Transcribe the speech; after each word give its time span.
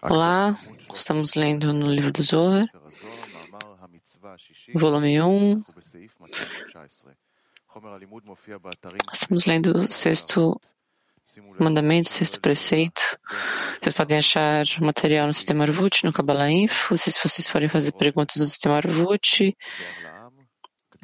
Olá, 0.00 0.58
estamos 0.94 1.34
lendo 1.34 1.70
no 1.70 1.92
livro 1.92 2.10
do 2.10 2.22
Zohar, 2.22 2.64
volume 4.74 5.20
1. 5.20 5.64
Estamos 9.12 9.44
lendo 9.44 9.80
o 9.80 9.92
sexto 9.92 10.58
mandamento, 11.60 12.08
o 12.08 12.12
sexto 12.12 12.40
preceito. 12.40 13.02
Vocês 13.78 13.94
podem 13.94 14.16
achar 14.16 14.64
material 14.80 15.26
no 15.26 15.34
sistema 15.34 15.64
Arvut, 15.64 16.06
no 16.06 16.12
Kabbalah 16.12 16.50
Info. 16.50 16.96
Se 16.96 17.10
vocês 17.22 17.46
forem 17.48 17.68
fazer 17.68 17.92
perguntas 17.92 18.36
no 18.36 18.46
sistema 18.46 18.76
Arvut, 18.76 19.54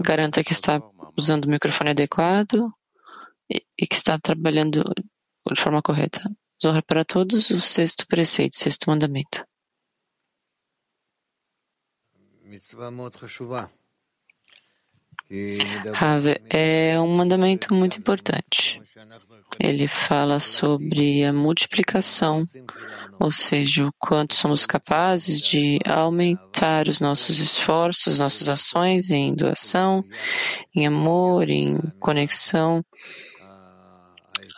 garanta 0.00 0.42
que 0.42 0.52
está 0.52 0.80
usando 1.14 1.44
o 1.44 1.50
microfone 1.50 1.90
adequado 1.90 2.72
e 3.50 3.86
que 3.86 3.96
está 3.96 4.18
trabalhando 4.18 4.82
de 5.54 5.60
forma 5.60 5.82
correta. 5.82 6.22
Zohar 6.60 6.82
para 6.84 7.04
todos, 7.04 7.50
o 7.50 7.60
sexto 7.60 8.06
preceito, 8.06 8.54
o 8.54 8.58
sexto 8.58 8.90
mandamento. 8.90 9.44
É 16.48 16.98
um 16.98 17.14
mandamento 17.14 17.74
muito 17.74 17.98
importante. 17.98 18.80
Ele 19.60 19.86
fala 19.86 20.40
sobre 20.40 21.22
a 21.24 21.32
multiplicação, 21.32 22.46
ou 23.20 23.30
seja, 23.30 23.86
o 23.86 23.92
quanto 23.98 24.34
somos 24.34 24.64
capazes 24.64 25.42
de 25.42 25.78
aumentar 25.84 26.88
os 26.88 26.98
nossos 26.98 27.40
esforços, 27.40 28.18
nossas 28.18 28.48
ações 28.48 29.10
em 29.10 29.34
doação, 29.34 30.02
em 30.74 30.86
amor, 30.86 31.50
em 31.50 31.76
conexão 32.00 32.82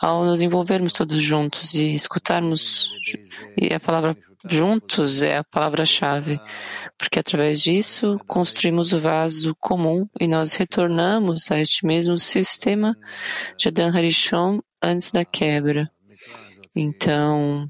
ao 0.01 0.25
nos 0.25 0.41
envolvermos 0.41 0.93
todos 0.93 1.21
juntos 1.21 1.75
e 1.75 1.93
escutarmos, 1.93 2.91
e 3.55 3.71
a 3.71 3.79
palavra 3.79 4.17
juntos 4.43 5.21
é 5.21 5.37
a 5.37 5.43
palavra-chave, 5.43 6.39
porque 6.97 7.19
através 7.19 7.61
disso 7.61 8.17
construímos 8.25 8.91
o 8.91 8.99
vaso 8.99 9.55
comum 9.59 10.07
e 10.19 10.27
nós 10.27 10.53
retornamos 10.53 11.51
a 11.51 11.59
este 11.59 11.85
mesmo 11.85 12.17
sistema 12.17 12.95
de 13.57 13.67
Adam 13.67 13.95
Harishon 13.95 14.59
antes 14.81 15.11
da 15.11 15.23
quebra. 15.23 15.91
Então, 16.75 17.69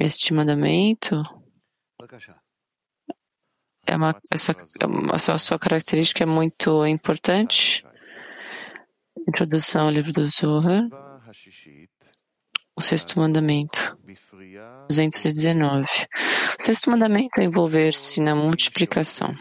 este 0.00 0.34
mandamento 0.34 1.22
é 3.86 3.94
uma, 3.94 4.20
essa, 4.32 4.56
essa 5.14 5.38
sua 5.38 5.58
característica 5.58 6.24
é 6.24 6.26
muito 6.26 6.84
importante 6.86 7.84
Introdução 9.28 9.86
ao 9.86 9.90
livro 9.90 10.12
do 10.12 10.28
Zohar, 10.28 10.88
o 12.74 12.80
sexto 12.80 13.18
mandamento, 13.18 13.96
219. 14.88 15.86
O 16.58 16.62
sexto 16.62 16.90
mandamento 16.90 17.40
é 17.40 17.44
envolver-se 17.44 18.20
na 18.20 18.34
multiplicação. 18.34 19.34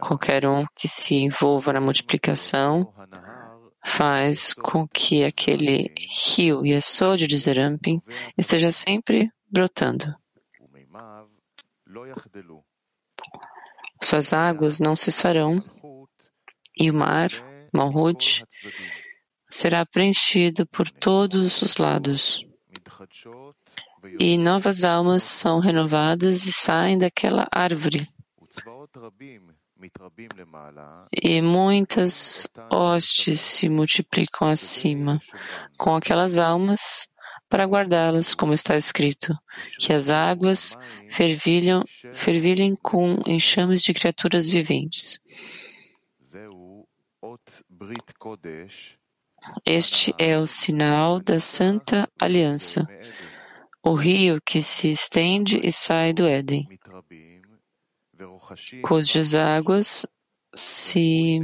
Qualquer 0.00 0.46
um 0.46 0.64
que 0.74 0.88
se 0.88 1.14
envolva 1.14 1.72
na 1.72 1.80
multiplicação 1.80 2.92
faz 3.84 4.54
com 4.54 4.88
que 4.88 5.24
aquele 5.24 5.92
rio 6.34 6.64
Yesod 6.64 7.26
de 7.26 7.38
Zerampin 7.38 8.00
esteja 8.38 8.70
sempre 8.70 9.30
brotando. 9.50 10.14
Suas 14.02 14.32
águas 14.32 14.80
não 14.80 14.96
cessarão 14.96 15.62
e 16.76 16.90
o 16.90 16.94
mar 16.94 17.30
Malhut 17.74 18.44
será 19.46 19.84
preenchido 19.84 20.66
por 20.66 20.90
todos 20.90 21.60
os 21.60 21.76
lados. 21.76 22.46
E 24.18 24.38
novas 24.38 24.84
almas 24.84 25.24
são 25.24 25.58
renovadas 25.58 26.46
e 26.46 26.52
saem 26.52 26.96
daquela 26.96 27.46
árvore. 27.50 28.08
E 31.22 31.42
muitas 31.42 32.48
hostes 32.70 33.40
se 33.40 33.68
multiplicam 33.68 34.48
acima 34.48 35.20
com 35.76 35.96
aquelas 35.96 36.38
almas 36.38 37.08
para 37.48 37.64
guardá-las, 37.64 38.34
como 38.34 38.54
está 38.54 38.76
escrito, 38.76 39.36
que 39.78 39.92
as 39.92 40.10
águas 40.10 40.76
fervilham, 41.08 41.84
fervilhem 42.12 42.74
com 42.74 43.22
enxames 43.26 43.82
de 43.82 43.92
criaturas 43.92 44.48
viventes. 44.48 45.20
Este 49.66 50.14
é 50.18 50.38
o 50.38 50.46
sinal 50.46 51.20
da 51.20 51.40
Santa 51.40 52.08
Aliança, 52.20 52.86
o 53.82 53.94
rio 53.94 54.40
que 54.40 54.62
se 54.62 54.90
estende 54.90 55.60
e 55.62 55.70
sai 55.70 56.12
do 56.12 56.26
Éden, 56.26 56.66
cujas 58.82 59.34
águas 59.34 60.06
se 60.54 61.40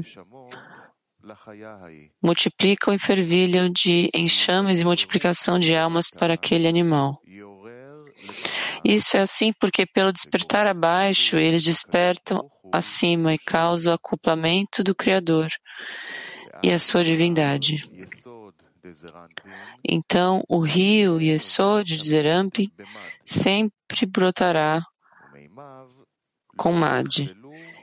multiplicam 2.23 2.95
e 2.95 2.99
fervilham 2.99 3.71
de 3.71 4.11
enxames 4.15 4.81
e 4.81 4.85
multiplicação 4.85 5.59
de 5.59 5.77
almas 5.77 6.11
para 6.11 6.35
aquele 6.35 6.67
animal. 6.67 7.21
Isso 8.85 9.17
é 9.17 9.21
assim 9.21 9.53
porque, 9.53 9.87
pelo 9.87 10.13
despertar 10.13 10.67
abaixo, 10.67 11.37
eles 11.37 11.63
despertam 11.63 12.51
acima 12.73 13.35
e 13.35 13.39
causam 13.39 13.93
o 13.93 13.95
acoplamento 13.95 14.83
do 14.83 14.95
Criador 14.95 15.49
e 16.63 16.71
a 16.71 16.79
sua 16.79 17.03
divindade. 17.03 17.83
Então, 19.85 20.43
o 20.49 20.61
rio 20.61 21.21
Yesod 21.21 21.97
de 21.97 22.09
Zerampi 22.09 22.73
sempre 23.23 24.07
brotará 24.07 24.83
com 26.57 26.73
Mad, 26.73 27.31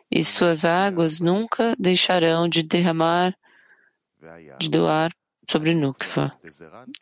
e 0.10 0.24
suas 0.24 0.64
águas 0.64 1.20
nunca 1.20 1.76
deixarão 1.80 2.48
de 2.48 2.64
derramar, 2.64 3.36
de 4.60 4.70
doar 4.70 5.12
sobre 5.50 5.74
Nukva. 5.74 6.34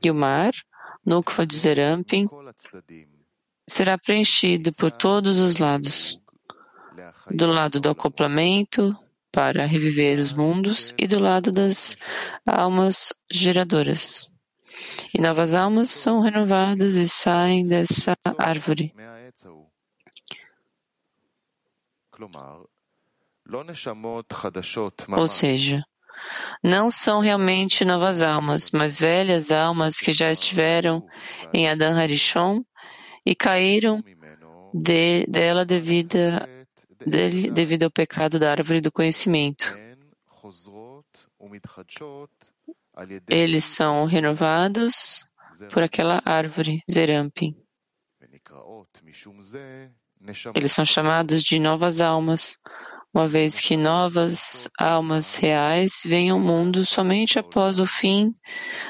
E 0.03 0.09
o 0.09 0.15
mar, 0.15 0.53
Nukva 1.05 1.45
de 1.45 1.55
Zerampin, 1.55 2.27
será 3.67 3.97
preenchido 3.97 4.71
por 4.73 4.91
todos 4.91 5.39
os 5.39 5.57
lados. 5.57 6.19
Do 7.29 7.47
lado 7.47 7.79
do 7.79 7.89
acoplamento, 7.89 8.95
para 9.31 9.65
reviver 9.65 10.19
os 10.19 10.31
mundos, 10.31 10.93
e 10.97 11.07
do 11.07 11.19
lado 11.19 11.51
das 11.51 11.97
almas 12.45 13.11
geradoras. 13.31 14.31
E 15.13 15.19
novas 15.19 15.53
almas 15.53 15.89
são 15.89 16.21
renovadas 16.21 16.95
e 16.95 17.07
saem 17.09 17.67
dessa 17.67 18.15
árvore. 18.37 18.93
Ou 25.17 25.27
seja, 25.27 25.83
não 26.63 26.89
são 26.89 27.19
realmente 27.19 27.83
novas 27.83 28.23
almas, 28.23 28.71
mas 28.71 28.99
velhas 28.99 29.51
almas 29.51 29.97
que 29.97 30.13
já 30.13 30.31
estiveram 30.31 31.05
em 31.53 31.69
Adam 31.69 31.97
Harishon 31.97 32.63
e 33.25 33.35
caíram 33.35 34.03
de, 34.73 35.25
dela 35.27 35.65
devido 35.65 36.17
dele 37.05 37.51
devido 37.51 37.83
ao 37.83 37.91
pecado 37.91 38.39
da 38.39 38.51
árvore 38.51 38.81
do 38.81 38.91
conhecimento. 38.91 39.75
Eles 43.27 43.65
são 43.65 44.05
renovados 44.05 45.23
por 45.71 45.83
aquela 45.83 46.21
árvore, 46.25 46.81
Zerampin. 46.89 47.55
Eles 50.55 50.71
são 50.71 50.85
chamados 50.85 51.43
de 51.43 51.59
novas 51.59 52.01
almas, 52.01 52.57
uma 53.13 53.27
vez 53.27 53.59
que 53.59 53.77
novas 53.77 54.67
almas 54.79 55.35
reais 55.35 56.01
vêm 56.05 56.29
ao 56.29 56.39
mundo 56.39 56.85
somente 56.85 57.37
após 57.37 57.79
o 57.79 57.85
fim 57.85 58.31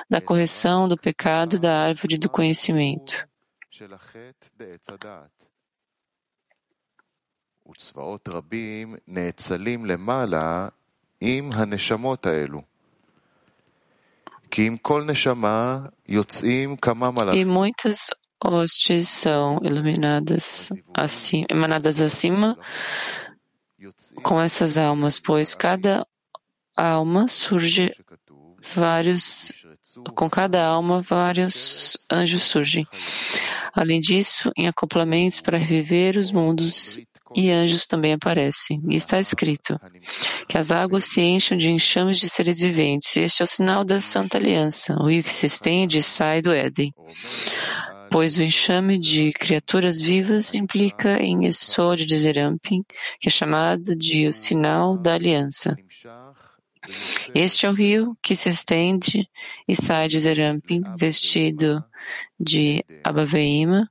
da 0.10 0.22
correção 0.22 0.88
do 0.88 0.98
pecado 0.98 1.60
da 1.60 1.88
árvore 1.88 2.18
do 2.18 2.30
conhecimento. 2.30 3.28
וצבאות 7.71 8.29
רבים 8.29 8.97
נאצלים 9.07 9.87
למעלה 9.87 10.69
עם 11.21 11.53
הנשמות 11.53 12.27
האלו. 12.27 12.63
כי 14.51 14.67
עם 14.67 14.77
כל 14.77 15.05
נשמה 15.05 15.79
יוצאים 16.09 16.77
כמה 16.77 17.11
מלאכים. 17.11 17.49
E 17.49 17.51
muitas 17.51 18.11
hostes 18.45 19.09
são 19.09 19.61
iluminadas 19.63 20.71
assim, 20.95 21.45
emanadas 21.51 22.01
acima 22.01 22.59
com 24.23 24.41
essas 24.41 24.77
almas, 24.79 25.19
pois 25.19 25.55
cada 25.55 26.07
alma 26.77 27.29
surge 27.29 27.87
vários, 28.75 29.53
com 30.16 30.30
cada 30.30 30.66
alma 30.66 31.02
vários 31.02 31.98
anjos 32.12 32.44
surgem. 32.44 32.88
Além 33.74 34.00
disso, 34.00 34.52
em 34.58 34.68
acoplamentos 34.68 35.42
para 35.42 35.58
reviver 35.58 36.18
os 36.18 36.32
mundos 36.32 37.02
e 37.36 37.52
anjos 37.52 37.86
também 37.86 38.14
aparecem. 38.14 38.82
E 38.88 38.96
está 38.96 39.20
escrito 39.20 39.80
que 40.48 40.58
as 40.58 40.72
águas 40.72 41.06
se 41.06 41.22
enchem 41.22 41.58
de 41.58 41.70
enxames 41.70 42.20
de 42.20 42.30
seres 42.30 42.60
viventes. 42.60 43.16
Este 43.18 43.42
é 43.42 43.44
o 43.44 43.48
sinal 43.48 43.84
da 43.84 44.00
Santa 44.00 44.38
Aliança. 44.38 44.96
O 44.96 45.10
rio 45.10 45.24
que 45.24 45.32
se 45.32 45.46
estende 45.46 46.02
sai 46.02 46.42
do 46.42 46.54
Éden. 46.54 46.94
Pois 48.10 48.38
o 48.38 48.44
enxame 48.44 48.98
de 48.98 49.34
criaturas 49.34 50.00
vivas 50.00 50.56
implica 50.56 51.22
em 51.22 51.46
Esod 51.46 52.06
de 52.06 52.18
Zerampin, 52.18 52.84
que 53.20 53.28
é 53.28 53.32
chamado 53.32 53.96
de 53.96 54.28
o 54.28 54.32
sinal 54.32 54.98
da 54.98 55.16
aliança. 55.16 55.76
Este 57.34 57.66
é 57.66 57.70
o 57.70 57.74
rio 57.74 58.18
que 58.22 58.36
se 58.36 58.50
estende 58.50 59.30
e 59.68 59.76
sai 59.76 60.08
de 60.08 60.20
Zerampin, 60.20 60.84
vestido 60.98 61.84
de 62.40 62.84
Abaveima, 63.04 63.90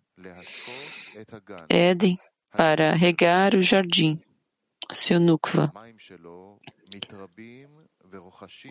Éden, 1.69 2.19
para 2.57 2.93
regar 2.93 3.55
o 3.55 3.63
jardim, 3.63 4.21
seu 4.91 5.21
nukva, 5.21 5.73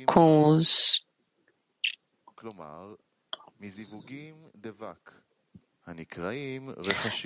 com 0.05 0.45
os 0.45 0.99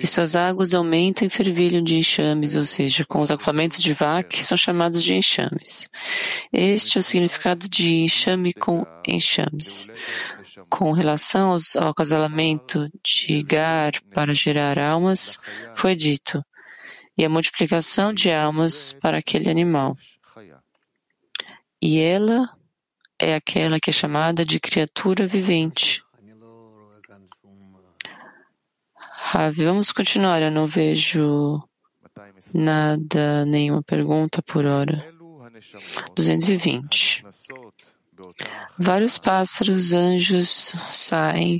e 0.00 0.06
suas 0.06 0.34
águas 0.34 0.74
aumentam 0.74 1.24
e 1.24 1.30
fervilham 1.30 1.82
de 1.82 1.96
enxames, 1.96 2.56
ou 2.56 2.64
seja, 2.64 3.04
com 3.04 3.20
os 3.20 3.30
acoplamentos 3.30 3.80
de 3.80 3.94
vaca, 3.94 4.30
que 4.30 4.42
são 4.42 4.58
chamados 4.58 5.02
de 5.02 5.14
enxames. 5.14 5.88
Este 6.52 6.98
é 6.98 7.00
o 7.00 7.04
significado 7.04 7.68
de 7.68 8.02
enxame 8.02 8.52
com 8.52 8.84
enxames. 9.06 9.88
Com 10.68 10.90
relação 10.90 11.56
ao 11.76 11.88
acasalamento 11.88 12.90
de 13.04 13.44
Gar 13.44 13.92
para 14.12 14.34
gerar 14.34 14.76
almas, 14.76 15.38
foi 15.76 15.94
dito, 15.94 16.44
e 17.16 17.24
a 17.24 17.28
multiplicação 17.28 18.12
de 18.12 18.28
almas 18.28 18.92
para 18.92 19.18
aquele 19.18 19.48
animal. 19.48 19.96
E 21.80 22.00
ela 22.00 22.48
é 23.20 23.36
aquela 23.36 23.78
que 23.78 23.90
é 23.90 23.92
chamada 23.92 24.44
de 24.44 24.58
criatura 24.58 25.28
vivente. 25.28 26.02
Ravi, 29.30 29.62
vamos 29.62 29.92
continuar. 29.92 30.40
Eu 30.40 30.50
não 30.50 30.66
vejo 30.66 31.62
nada, 32.54 33.44
nenhuma 33.44 33.82
pergunta 33.82 34.40
por 34.40 34.64
hora. 34.64 35.06
220. 36.16 37.22
Vários 38.78 39.18
pássaros, 39.18 39.92
anjos 39.92 40.48
saem 40.48 41.58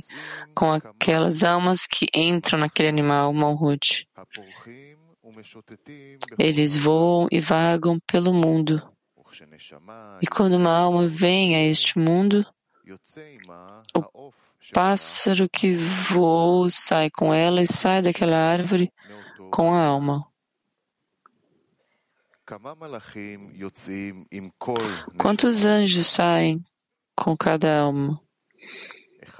com 0.55 0.71
aquelas 0.71 1.43
almas 1.43 1.85
que 1.85 2.07
entram 2.11 2.57
naquele 2.57 2.87
animal 2.87 3.31
malhut. 3.33 4.09
Eles 6.39 6.75
voam 6.75 7.27
e 7.31 7.39
vagam 7.39 7.99
pelo 8.07 8.33
mundo. 8.33 8.81
E 10.23 10.25
quando 10.25 10.53
uma 10.53 10.75
alma 10.75 11.07
vem 11.07 11.55
a 11.55 11.63
este 11.67 11.99
mundo, 11.99 12.43
o 13.95 14.33
pássaro 14.73 15.49
que 15.49 15.75
voou 16.11 16.69
sai 16.69 17.09
com 17.09 17.33
ela 17.33 17.61
e 17.61 17.67
sai 17.67 18.01
daquela 18.01 18.37
árvore 18.37 18.91
com 19.51 19.73
a 19.73 19.83
alma. 19.85 20.25
Quantos 25.17 25.65
anjos 25.65 26.07
saem 26.07 26.63
com 27.15 27.37
cada 27.37 27.79
alma? 27.79 28.19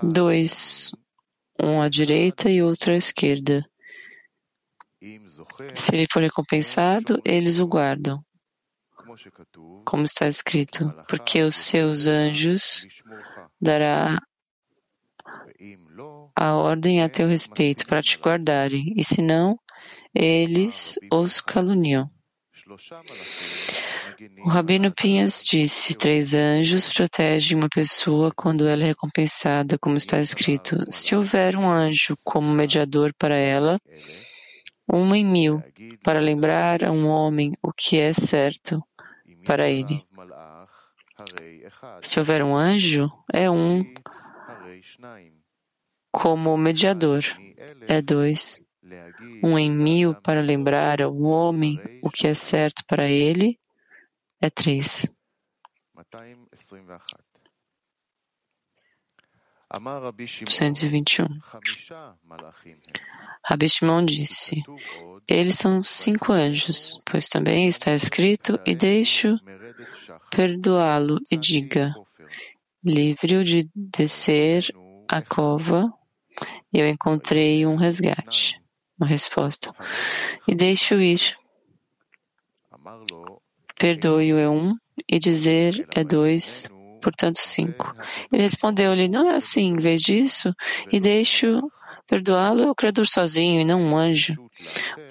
Dois, 0.04 0.92
um 1.60 1.81
à 1.81 1.90
direita 1.90 2.50
e 2.50 2.62
outro 2.62 2.92
à 2.92 2.95
esquerda. 2.95 3.66
Se 5.74 5.95
ele 5.95 6.06
for 6.12 6.22
recompensado, 6.22 7.22
eles 7.25 7.57
o 7.57 7.66
guardam, 7.66 8.24
como 9.86 10.06
está 10.06 10.28
escrito, 10.28 10.94
porque 11.07 11.42
os 11.42 11.56
seus 11.56 12.07
anjos 12.07 12.86
dará 13.62 14.18
a 16.36 16.56
ordem 16.56 17.04
a 17.04 17.10
teu 17.10 17.28
respeito 17.28 17.86
para 17.86 18.02
te 18.02 18.18
guardarem, 18.18 18.94
e 18.96 19.04
se 19.04 19.22
não, 19.22 19.58
eles 20.14 20.98
os 21.12 21.42
caluniam. 21.42 22.10
O 24.44 24.50
Rabino 24.50 24.94
Pinhas 24.94 25.44
disse: 25.44 25.96
Três 25.96 26.34
anjos 26.34 26.88
protegem 26.88 27.58
uma 27.58 27.70
pessoa 27.70 28.32
quando 28.36 28.68
ela 28.68 28.84
é 28.84 28.88
recompensada, 28.88 29.78
como 29.78 29.98
está 29.98 30.20
escrito. 30.20 30.76
Se 30.92 31.16
houver 31.16 31.56
um 31.56 31.70
anjo 31.70 32.16
como 32.24 32.52
mediador 32.54 33.14
para 33.18 33.40
ela, 33.40 33.80
uma 34.88 35.18
em 35.18 35.26
mil, 35.26 35.64
para 36.04 36.20
lembrar 36.20 36.84
a 36.84 36.92
um 36.92 37.08
homem 37.08 37.54
o 37.62 37.72
que 37.72 37.98
é 37.98 38.12
certo 38.12 38.82
para 39.46 39.70
ele. 39.70 40.04
Se 42.01 42.19
houver 42.19 42.44
um 42.44 42.56
anjo, 42.56 43.12
é 43.33 43.50
um 43.50 43.83
como 46.12 46.57
mediador. 46.57 47.24
É 47.88 48.01
dois. 48.01 48.66
Um 49.44 49.57
em 49.57 49.71
mil 49.71 50.16
para 50.16 50.42
lembrar 50.42 51.01
ao 51.01 51.16
homem 51.21 51.80
o 52.01 52.10
que 52.10 52.27
é 52.27 52.33
certo 52.33 52.83
para 52.88 53.10
ele. 53.10 53.60
É 54.42 54.50
três. 54.50 55.06
221. 60.45 61.27
Rabi 63.45 63.69
Shimon 63.69 64.06
disse, 64.06 64.63
eles 65.27 65.57
são 65.57 65.83
cinco 65.83 66.31
anjos, 66.33 67.00
pois 67.06 67.27
também 67.27 67.68
está 67.68 67.94
escrito, 67.94 68.60
e 68.66 68.74
deixo 68.75 69.38
perdoá-lo 70.32 71.20
e 71.32 71.38
diga, 71.38 71.94
livre-o 72.84 73.44
de 73.44 73.70
descer 73.76 74.74
a 75.08 75.22
cova 75.22 75.94
eu 76.72 76.88
encontrei 76.88 77.66
um 77.66 77.76
resgate, 77.76 78.60
uma 79.00 79.08
resposta. 79.08 79.74
E 80.48 80.54
deixo 80.54 80.96
ir. 80.96 81.36
Perdoe-o 83.78 84.38
é 84.38 84.50
um, 84.50 84.76
e 85.08 85.18
dizer 85.18 85.88
é 85.96 86.04
dois, 86.04 86.70
portanto 87.02 87.38
cinco. 87.38 87.94
Ele 88.32 88.44
respondeu-lhe, 88.44 89.08
não 89.08 89.30
é 89.30 89.36
assim, 89.36 89.70
em 89.70 89.80
vez 89.80 90.02
disso, 90.02 90.54
e 90.92 91.00
deixo 91.00 91.60
perdoá-lo 92.08 92.64
é 92.64 92.70
o 92.70 92.76
Criador 92.76 93.08
sozinho 93.08 93.62
e 93.62 93.66
não 93.66 93.82
um 93.82 93.98
anjo, 93.98 94.36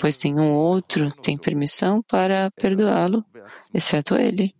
pois 0.01 0.17
tem 0.17 0.39
um 0.39 0.53
outro, 0.53 1.11
tem 1.23 1.39
permissão 1.39 2.03
para 2.03 2.51
perdoá-lo, 2.53 3.25
exceto 3.73 4.17
ele. 4.17 4.55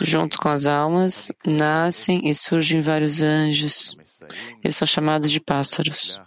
Junto 0.00 0.38
com 0.38 0.48
as 0.48 0.66
almas, 0.66 1.32
nascem 1.44 2.28
e 2.28 2.34
surgem 2.34 2.80
vários 2.80 3.20
anjos. 3.22 3.96
Eles 4.62 4.76
são 4.76 4.86
chamados 4.86 5.30
de 5.30 5.40
pássaros 5.40 6.18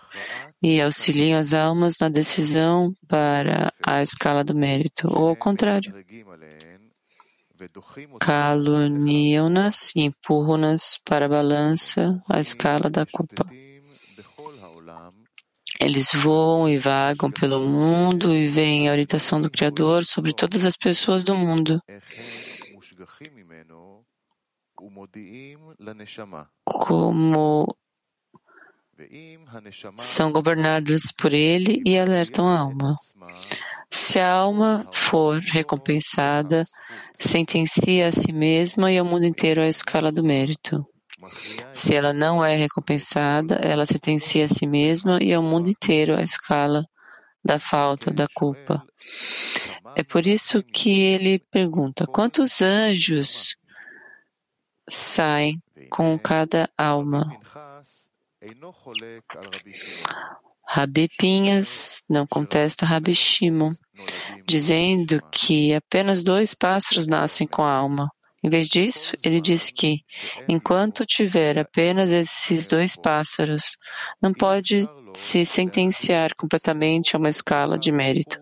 e 0.62 0.79
auxiliam 0.79 1.39
as 1.39 1.53
almas 1.53 1.98
na 2.00 2.10
decisão 2.10 2.94
para 3.08 3.74
a 3.86 4.01
escala 4.01 4.44
do 4.44 4.53
mérito, 4.53 5.08
ou 5.12 5.29
ao 5.29 5.36
contrário. 5.36 5.94
Caluniam-nas 8.20 9.96
e 9.96 10.01
empurram-nas 10.01 10.98
para 11.05 11.25
a 11.25 11.29
balança, 11.29 12.22
a 12.29 12.39
escala 12.39 12.89
da 12.89 13.05
culpa. 13.05 13.46
Eles 15.81 16.09
voam 16.13 16.69
e 16.69 16.77
vagam 16.77 17.31
pelo 17.31 17.67
mundo 17.67 18.35
e 18.35 18.47
veem 18.47 18.88
a 18.88 18.91
orientação 18.91 19.41
do 19.41 19.50
Criador 19.50 20.05
sobre 20.05 20.31
todas 20.31 20.63
as 20.63 20.77
pessoas 20.77 21.23
do 21.23 21.35
mundo. 21.35 21.81
Como 26.63 27.67
são 29.97 30.31
governadas 30.31 31.11
por 31.17 31.33
ele 31.33 31.81
e 31.83 31.97
alertam 31.97 32.47
a 32.47 32.59
alma. 32.59 32.95
Se 33.89 34.19
a 34.19 34.31
alma 34.31 34.88
for 34.93 35.39
recompensada, 35.39 36.63
sentencia 37.19 38.07
a 38.07 38.11
si 38.11 38.31
mesma 38.31 38.91
e 38.91 39.00
ao 39.00 39.05
mundo 39.05 39.25
inteiro 39.25 39.61
a 39.61 39.67
escala 39.67 40.11
do 40.11 40.23
mérito. 40.23 40.85
Se 41.72 41.96
ela 41.96 42.13
não 42.13 42.44
é 42.44 42.56
recompensada, 42.56 43.56
ela 43.56 43.86
sentencia 43.86 44.46
a 44.46 44.50
si 44.50 44.66
mesma 44.66 45.20
e 45.22 45.34
ao 45.34 45.44
mundo 45.44 45.70
inteiro 45.70 46.16
a 46.16 46.22
escala 46.22 46.86
da 47.44 47.60
falta, 47.60 48.12
da 48.12 48.28
culpa. 48.34 48.84
É 49.96 50.04
por 50.04 50.25
isso 50.25 50.63
que 50.63 51.01
ele 51.01 51.40
pergunta: 51.40 52.06
quantos 52.06 52.62
anjos 52.62 53.56
saem 54.90 55.62
com 55.90 56.18
cada 56.18 56.70
alma? 56.78 57.40
Rabi 60.68 61.10
Pinhas 61.18 62.04
não 62.10 62.25
contesta 62.25 62.86
Rabi 62.86 63.13
Shimon, 63.13 63.74
dizendo 64.46 65.22
que 65.32 65.74
apenas 65.74 66.24
dois 66.24 66.54
pássaros 66.54 67.08
nascem 67.08 67.48
com 67.48 67.62
a 67.62 67.72
alma, 67.72 68.10
Em 68.43 68.50
vez 68.50 68.67
disso, 68.67 69.15
ele 69.24 69.39
diz 69.39 69.69
que, 69.69 70.03
enquanto 70.50 71.05
tiver 71.05 71.60
apenas 71.60 72.12
esses 72.12 72.65
dois 72.65 72.95
pássaros, 72.95 73.77
não 74.21 74.33
pode 74.33 74.88
se 75.13 75.45
sentenciar 75.45 76.33
completamente 76.36 77.15
a 77.15 77.19
uma 77.19 77.29
escala 77.29 77.77
de 77.77 77.91
mérito, 77.91 78.41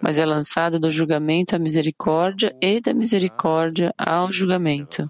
mas 0.00 0.18
é 0.18 0.24
lançado 0.24 0.78
do 0.78 0.90
julgamento 0.90 1.56
à 1.56 1.58
misericórdia 1.58 2.54
e 2.60 2.80
da 2.80 2.94
misericórdia 2.94 3.92
ao 3.98 4.30
julgamento. 4.30 5.08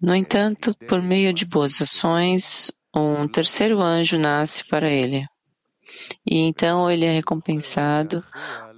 No 0.00 0.14
entanto, 0.14 0.74
por 0.88 1.02
meio 1.02 1.34
de 1.34 1.44
boas 1.44 1.82
ações, 1.82 2.72
um 2.94 3.28
terceiro 3.28 3.80
anjo 3.80 4.18
nasce 4.18 4.66
para 4.66 4.90
ele. 4.90 5.26
E 6.24 6.38
então 6.38 6.90
ele 6.90 7.04
é 7.04 7.12
recompensado 7.12 8.24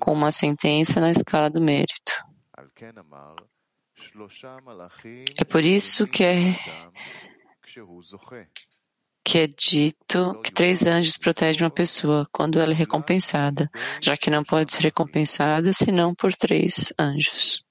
com 0.03 0.13
uma 0.13 0.33
sentença 0.33 1.01
na 1.01 1.13
escala 1.13 1.49
do 1.49 1.61
mérito. 1.61 2.13
É 5.39 5.45
por 5.45 5.63
isso 5.63 6.09
que 6.09 6.25
é, 6.25 6.57
que 9.25 9.39
é 9.39 9.47
dito 9.47 10.41
que 10.43 10.51
três 10.53 10.85
anjos 10.85 11.17
protegem 11.17 11.63
uma 11.63 11.71
pessoa 11.71 12.29
quando 12.33 12.59
ela 12.59 12.73
é 12.73 12.75
recompensada, 12.75 13.71
já 14.01 14.17
que 14.17 14.29
não 14.29 14.43
pode 14.43 14.73
ser 14.73 14.83
recompensada 14.83 15.73
senão 15.73 16.17
por 16.17 16.35
três 16.35 16.93
anjos. 16.99 17.65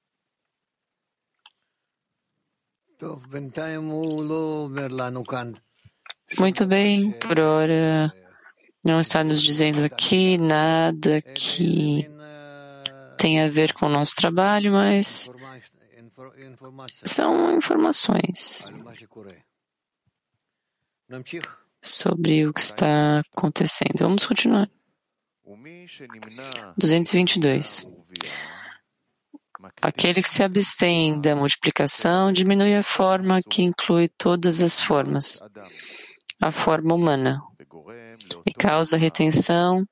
Muito 6.40 6.66
bem, 6.66 7.12
por 7.12 7.38
hora 7.42 8.14
não 8.84 9.02
está 9.02 9.24
nos 9.24 9.42
dizendo 9.42 9.84
aqui 9.84 10.38
nada 10.38 11.22
que 11.22 12.10
tem 13.22 13.40
a 13.40 13.48
ver 13.48 13.72
com 13.74 13.86
o 13.86 13.90
nosso 13.90 14.16
trabalho, 14.16 14.72
mas 14.72 15.30
são 17.04 17.56
informações 17.56 18.66
sobre 21.80 22.48
o 22.48 22.54
que 22.54 22.62
está 22.62 23.20
acontecendo. 23.20 24.00
Vamos 24.00 24.26
continuar. 24.26 24.68
222. 26.78 27.88
Aquele 29.80 30.24
que 30.24 30.30
se 30.30 30.42
abstém 30.42 31.22
da 31.22 31.36
multiplicação 31.36 32.34
diminui 32.34 32.76
a 32.76 32.82
forma 32.82 33.40
que 33.44 33.62
inclui 33.62 34.10
todas 34.10 34.64
as 34.64 34.80
formas, 34.80 35.40
a 36.42 36.52
forma 36.52 36.96
humana, 36.96 37.40
e 38.48 38.52
causa 38.52 38.98
retenção 38.98 39.86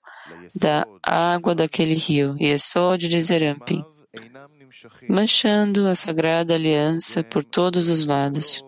da 0.55 0.85
água 1.03 1.55
daquele 1.55 1.95
rio, 1.95 2.35
e 2.39 2.47
é 2.47 2.57
só 2.57 2.95
de 2.95 3.21
Zerampim, 3.21 3.83
manchando 5.07 5.87
a 5.87 5.95
sagrada 5.95 6.53
aliança 6.53 7.23
por 7.23 7.43
todos 7.43 7.89
os 7.89 8.05
lados. 8.05 8.63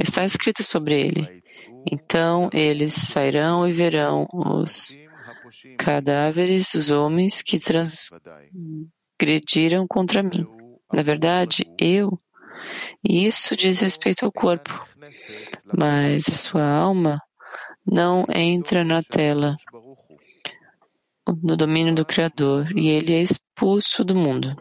Está 0.00 0.24
escrito 0.24 0.62
sobre 0.62 1.00
ele. 1.00 1.42
Então 1.90 2.48
eles 2.52 2.92
sairão 2.94 3.68
e 3.68 3.72
verão 3.72 4.28
os 4.32 4.96
cadáveres 5.78 6.70
dos 6.72 6.90
homens 6.90 7.42
que 7.42 7.58
transgrediram 7.58 9.86
contra 9.86 10.22
mim. 10.22 10.46
Na 10.92 11.02
verdade, 11.02 11.64
eu. 11.78 12.20
E 13.02 13.26
isso 13.26 13.56
diz 13.56 13.80
respeito 13.80 14.24
ao 14.24 14.32
corpo. 14.32 14.86
Mas 15.76 16.28
a 16.28 16.32
sua 16.32 16.66
alma 16.66 17.20
não 17.90 18.24
entra 18.32 18.84
na 18.84 19.02
tela, 19.02 19.56
no 21.42 21.56
domínio 21.56 21.92
do 21.92 22.04
Criador, 22.04 22.70
e 22.78 22.88
ele 22.88 23.12
é 23.12 23.20
expulso 23.20 24.04
do 24.04 24.14
mundo. 24.14 24.54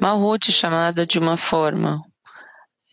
Malhut 0.00 0.52
chamada 0.52 1.04
de 1.04 1.18
uma 1.18 1.36
forma, 1.36 2.00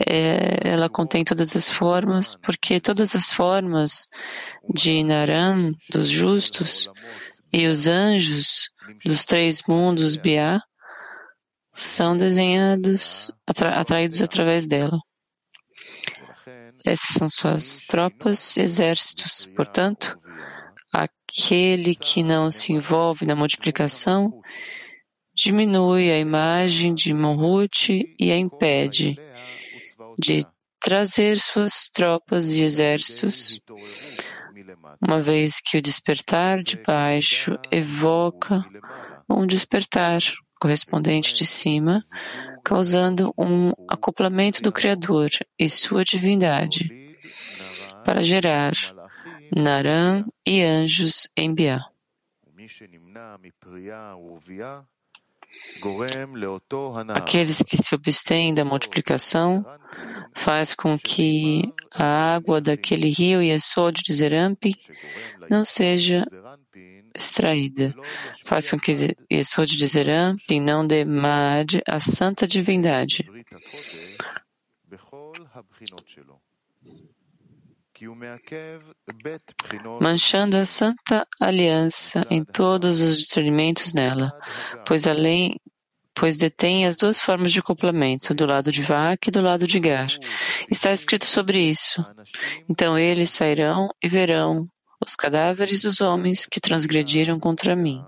é, 0.08 0.68
ela 0.68 0.90
contém 0.90 1.24
todas 1.24 1.56
as 1.56 1.70
formas, 1.70 2.36
porque 2.36 2.80
todas 2.80 3.16
as 3.16 3.32
formas 3.32 4.08
de 4.74 5.04
Naran, 5.04 5.72
dos 5.92 6.10
justos, 6.10 6.90
e 7.54 7.68
os 7.68 7.86
anjos 7.86 8.70
dos 9.06 9.26
três 9.26 9.62
mundos 9.68 10.16
Biá, 10.18 10.60
são 11.72 12.18
desenhados, 12.18 13.32
atra, 13.46 13.80
atraídos 13.80 14.22
através 14.22 14.66
dela. 14.66 14.98
Essas 16.86 17.16
são 17.16 17.28
suas 17.28 17.82
tropas 17.82 18.58
e 18.58 18.62
exércitos. 18.62 19.46
Portanto, 19.56 20.18
aquele 20.94 21.96
que 21.96 22.24
não 22.24 22.52
se 22.52 22.72
envolve 22.72 23.26
na 23.26 23.36
multiplicação 23.36 24.42
diminui 25.34 26.12
a 26.12 26.20
imagem 26.20 26.94
de 26.94 27.14
Mohut 27.14 28.16
e 28.20 28.32
a 28.32 28.38
impede 28.38 29.18
de 30.18 30.46
trazer 30.80 31.40
suas 31.40 31.90
tropas 31.90 32.52
e 32.52 32.64
exércitos, 32.64 33.60
uma 35.02 35.22
vez 35.22 35.60
que 35.60 35.78
o 35.78 35.82
despertar 35.82 36.60
de 36.60 36.78
baixo 36.78 37.58
evoca 37.72 38.64
um 39.28 39.46
despertar 39.46 40.22
correspondente 40.66 41.32
de 41.32 41.46
cima, 41.46 42.02
causando 42.64 43.32
um 43.38 43.72
acoplamento 43.88 44.64
do 44.64 44.72
Criador 44.72 45.30
e 45.60 45.70
sua 45.70 46.04
divindade 46.04 47.14
para 48.04 48.24
gerar 48.24 48.74
Naran 49.56 50.26
e 50.44 50.64
anjos 50.64 51.30
em 51.38 51.54
Biá. 51.54 51.86
Aqueles 57.14 57.62
que 57.62 57.78
se 57.78 57.94
abstêm 57.94 58.52
da 58.56 58.66
multiplicação 58.66 59.64
faz 60.34 60.74
com 60.74 60.98
que 60.98 61.72
a 61.94 62.34
água 62.34 62.60
daquele 62.60 63.10
rio 63.10 63.40
Yesod 63.40 64.02
de 64.04 64.14
Zerampi 64.16 64.74
não 65.48 65.64
seja 65.64 66.24
extraída. 67.16 67.94
Faz 68.44 68.70
com 68.70 68.80
que 68.80 68.92
Yesod 69.32 69.76
de 69.76 69.88
Zerampi 69.88 70.60
não 70.60 70.86
demade 70.86 71.82
a 71.88 72.00
santa 72.00 72.46
divindade 72.48 73.26
manchando 80.02 80.58
a 80.58 80.66
santa 80.66 81.26
aliança 81.40 82.26
em 82.30 82.44
todos 82.44 83.00
os 83.00 83.18
discernimentos 83.18 83.94
nela, 83.94 84.32
pois 84.86 85.08
além 85.08 85.56
pois 86.18 86.38
detém 86.38 86.86
as 86.86 86.96
duas 86.96 87.20
formas 87.20 87.52
de 87.52 87.60
acoplamento, 87.60 88.34
do 88.34 88.46
lado 88.46 88.72
de 88.72 88.82
Vak 88.82 89.28
e 89.28 89.32
do 89.32 89.42
lado 89.42 89.68
de 89.68 89.80
Gar. 89.82 90.08
Está 90.72 90.94
escrito 90.94 91.26
sobre 91.26 91.60
isso. 91.60 92.06
Então 92.70 92.98
eles 92.98 93.32
sairão 93.32 93.90
e 94.02 94.08
verão 94.08 94.66
os 95.06 95.16
cadáveres 95.16 95.82
dos 95.82 96.02
homens 96.02 96.46
que 96.46 96.60
transgrediram 96.60 97.40
contra 97.40 97.76
mim. 97.76 98.04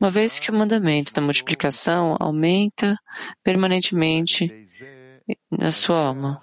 Uma 0.00 0.10
vez 0.10 0.38
que 0.38 0.50
o 0.50 0.54
mandamento 0.54 1.12
da 1.12 1.20
multiplicação 1.20 2.16
aumenta 2.18 2.96
permanentemente 3.42 4.66
na 5.50 5.70
sua 5.72 6.00
alma. 6.00 6.40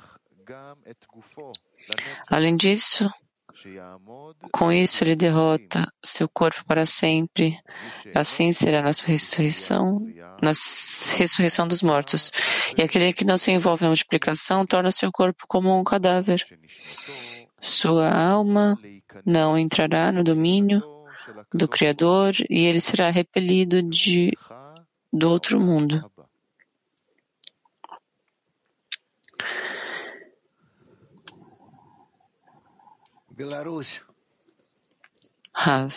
Além 2.29 2.55
disso, 2.55 3.09
com 4.51 4.71
isso 4.71 5.03
ele 5.03 5.15
derrota 5.15 5.91
seu 6.03 6.29
corpo 6.29 6.63
para 6.65 6.85
sempre. 6.85 7.57
Assim 8.13 8.51
será 8.51 8.81
na 8.81 8.93
sua 8.93 9.07
ressurreição, 9.07 9.99
na 10.41 10.51
ressurreição 11.17 11.67
dos 11.67 11.81
mortos. 11.81 12.31
E 12.77 12.81
aquele 12.81 13.13
que 13.13 13.25
não 13.25 13.37
se 13.37 13.51
envolve 13.51 13.83
na 13.83 13.89
multiplicação 13.89 14.65
torna 14.65 14.91
seu 14.91 15.11
corpo 15.11 15.45
como 15.47 15.77
um 15.77 15.83
cadáver. 15.83 16.45
Sua 17.58 18.10
alma 18.10 18.78
não 19.24 19.58
entrará 19.58 20.10
no 20.12 20.24
domínio 20.24 20.82
do 21.52 21.68
Criador 21.68 22.34
e 22.48 22.64
ele 22.66 22.80
será 22.80 23.10
repelido 23.10 23.82
de, 23.82 24.36
do 25.12 25.28
outro 25.30 25.60
mundo. 25.60 26.10
Беларусь. 33.30 34.02
Rav. 35.52 35.94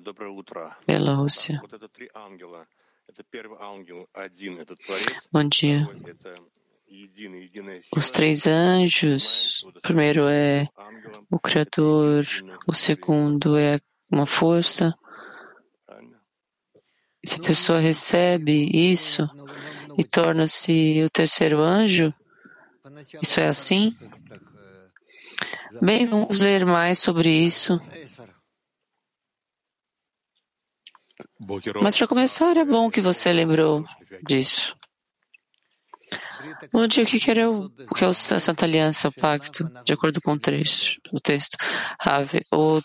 Доброе 0.00 0.30
утро. 0.30 0.76
Белоруссия. 0.86 1.58
Вот 1.60 1.72
это 1.72 1.88
три 1.88 2.08
ангела. 2.14 2.66
Это 3.06 3.24
первый 3.24 3.58
ангел, 3.60 4.04
один, 4.12 4.58
это 4.58 4.76
Творец. 4.76 5.28
Bom 5.32 5.48
dia. 5.48 5.86
os 7.95 8.11
três 8.11 8.45
anjos, 8.47 9.63
o 9.63 9.81
primeiro 9.81 10.27
é 10.27 10.67
o 11.29 11.39
Criador, 11.39 12.25
o 12.67 12.73
segundo 12.73 13.57
é 13.57 13.79
uma 14.11 14.25
força. 14.25 14.93
Se 17.25 17.37
a 17.37 17.43
pessoa 17.43 17.79
recebe 17.79 18.69
isso 18.73 19.27
e 19.97 20.03
torna-se 20.03 21.01
o 21.03 21.09
terceiro 21.09 21.61
anjo, 21.61 22.13
isso 23.21 23.39
é 23.39 23.47
assim? 23.47 23.95
Bem, 25.81 26.05
vamos 26.05 26.39
ler 26.39 26.65
mais 26.65 26.99
sobre 26.99 27.29
isso. 27.29 27.79
Mas 31.81 31.97
para 31.97 32.07
começar, 32.07 32.55
é 32.57 32.65
bom 32.65 32.89
que 32.89 33.01
você 33.01 33.31
lembrou 33.31 33.83
disso. 34.21 34.75
Bom 36.71 36.87
dia, 36.87 37.03
o 37.03 37.07
que 37.07 37.31
era 37.31 37.49
o, 37.49 37.65
o 37.65 37.95
que 37.95 38.03
é 38.03 38.07
a 38.07 38.13
Santa 38.13 38.65
Aliança, 38.65 39.07
o 39.07 39.13
pacto, 39.13 39.69
de 39.85 39.93
acordo 39.93 40.21
com 40.21 40.33
o, 40.33 40.39
trecho, 40.39 40.99
o 41.11 41.19
texto? 41.19 41.55
O, 42.51 42.79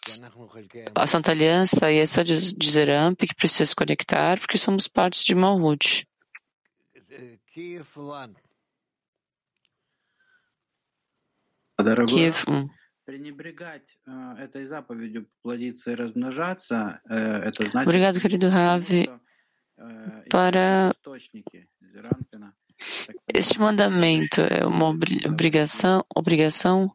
a 0.94 1.06
Santa 1.06 1.32
Aliança 1.32 1.90
e 1.90 1.98
essa 1.98 2.22
de, 2.22 2.54
de 2.54 2.70
Zeramp 2.70 3.18
que 3.18 3.34
precisa 3.34 3.66
se 3.66 3.74
conectar, 3.74 4.38
porque 4.38 4.58
somos 4.58 4.86
partes 4.86 5.24
de 5.24 5.34
Malhut. 5.34 6.06
Kiev 12.06 12.44
1. 12.48 12.68
Obrigado, 17.82 18.20
querido 18.20 18.48
Ravi, 18.48 19.08
para 20.30 20.92
este 23.32 23.58
mandamento 23.58 24.40
é 24.40 24.64
uma 24.66 24.88
obrigação, 24.88 26.04
obrigação 26.14 26.90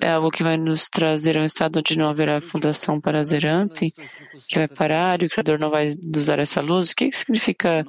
é 0.00 0.10
algo 0.10 0.30
que 0.30 0.42
vai 0.42 0.56
nos 0.56 0.88
trazer 0.88 1.36
a 1.36 1.42
um 1.42 1.44
estado 1.44 1.78
onde 1.78 1.98
não 1.98 2.08
haverá 2.08 2.40
fundação 2.40 3.00
para 3.00 3.22
Zeramp, 3.22 3.76
que 3.76 4.58
vai 4.58 4.68
parar 4.68 5.22
e 5.22 5.26
o 5.26 5.28
Criador 5.28 5.58
não 5.58 5.70
vai 5.70 5.94
nos 6.02 6.26
dar 6.26 6.38
essa 6.38 6.60
luz. 6.60 6.90
O 6.90 6.96
que 6.96 7.12
significa 7.12 7.84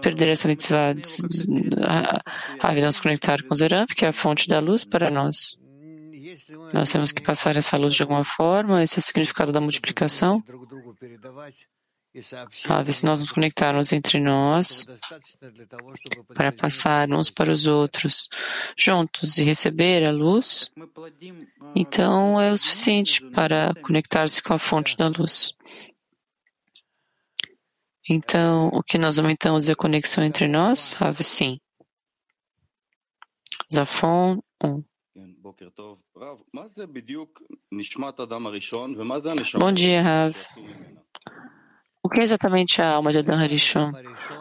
perder 0.00 0.28
essa 0.28 0.46
mitzvah? 0.46 0.94
nos 2.84 3.00
conectar 3.00 3.42
com 3.42 3.54
Zeramp, 3.54 3.90
que 3.90 4.04
é 4.04 4.08
a 4.08 4.12
fonte 4.12 4.46
da 4.46 4.60
luz 4.60 4.84
para 4.84 5.10
nós. 5.10 5.58
Nós 6.72 6.92
temos 6.92 7.10
que 7.10 7.22
passar 7.22 7.56
essa 7.56 7.76
luz 7.76 7.94
de 7.94 8.02
alguma 8.02 8.24
forma, 8.24 8.82
esse 8.82 8.98
é 8.98 9.00
o 9.00 9.02
significado 9.02 9.50
da 9.50 9.60
multiplicação. 9.60 10.42
Sabe, 12.52 12.92
se 12.92 13.06
nós 13.06 13.20
nos 13.20 13.30
conectarmos 13.30 13.92
entre 13.92 14.18
nós 14.18 14.84
para 16.34 16.50
passar 16.50 17.08
uns 17.08 17.30
para 17.30 17.52
os 17.52 17.68
outros 17.68 18.28
juntos 18.76 19.38
e 19.38 19.44
receber 19.44 20.04
a 20.04 20.10
luz, 20.10 20.72
então 21.74 22.40
é 22.40 22.52
o 22.52 22.58
suficiente 22.58 23.24
para 23.30 23.72
conectar-se 23.82 24.42
com 24.42 24.54
a 24.54 24.58
fonte 24.58 24.96
da 24.96 25.06
luz. 25.06 25.54
Então, 28.08 28.68
o 28.72 28.82
que 28.82 28.98
nós 28.98 29.16
aumentamos 29.16 29.68
é 29.68 29.72
a 29.72 29.76
conexão 29.76 30.24
entre 30.24 30.48
nós? 30.48 30.80
Sabe, 30.80 31.22
sim. 31.22 31.60
Zafon 33.72 34.42
1. 34.64 34.84
Bom 39.60 39.72
dia, 39.72 40.02
Rav. 40.02 40.34
O 42.02 42.08
que 42.08 42.20
é 42.20 42.24
exatamente 42.24 42.80
a 42.80 42.88
alma 42.88 43.12
de 43.12 43.18
Adam 43.18 43.38
Harishon? 43.38 43.92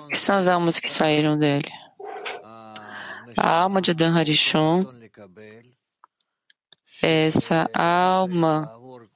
Que 0.10 0.18
são 0.18 0.36
as 0.36 0.48
almas 0.48 0.80
que 0.80 0.90
saíram 0.90 1.38
dele? 1.38 1.70
A 3.38 3.50
alma 3.62 3.82
de 3.82 3.92
Adam 3.92 4.16
Harishon 4.16 4.86
é 7.04 7.28
essa 7.28 7.70
alma 7.74 8.72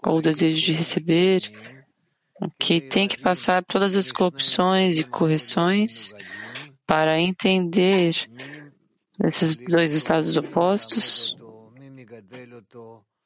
ou 0.05 0.21
desejo 0.21 0.59
de 0.59 0.73
receber 0.73 1.51
que 2.59 2.81
tem 2.81 3.07
que 3.07 3.17
passar 3.17 3.63
todas 3.63 3.95
as 3.95 4.11
corrupções 4.11 4.97
e 4.97 5.03
correções 5.05 6.13
para 6.85 7.19
entender 7.19 8.29
esses 9.23 9.55
dois 9.55 9.93
estados 9.93 10.35
opostos. 10.35 11.37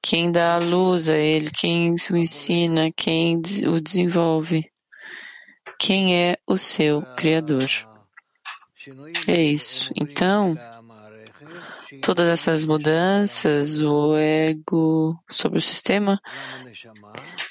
Quem 0.01 0.31
dá 0.31 0.55
a 0.55 0.59
luz 0.59 1.09
a 1.09 1.17
ele, 1.17 1.49
quem 1.49 1.95
o 2.11 2.15
ensina, 2.15 2.91
quem 2.95 3.41
o 3.67 3.81
desenvolve 3.81 4.69
quem 5.79 6.15
é 6.15 6.37
o 6.45 6.57
seu 6.57 7.01
Criador. 7.15 7.67
É 9.27 9.41
isso. 9.41 9.91
Então, 9.95 10.55
todas 12.01 12.27
essas 12.27 12.65
mudanças, 12.65 13.81
o 13.81 14.15
ego 14.15 15.17
sobre 15.29 15.59
o 15.59 15.61
sistema, 15.61 16.19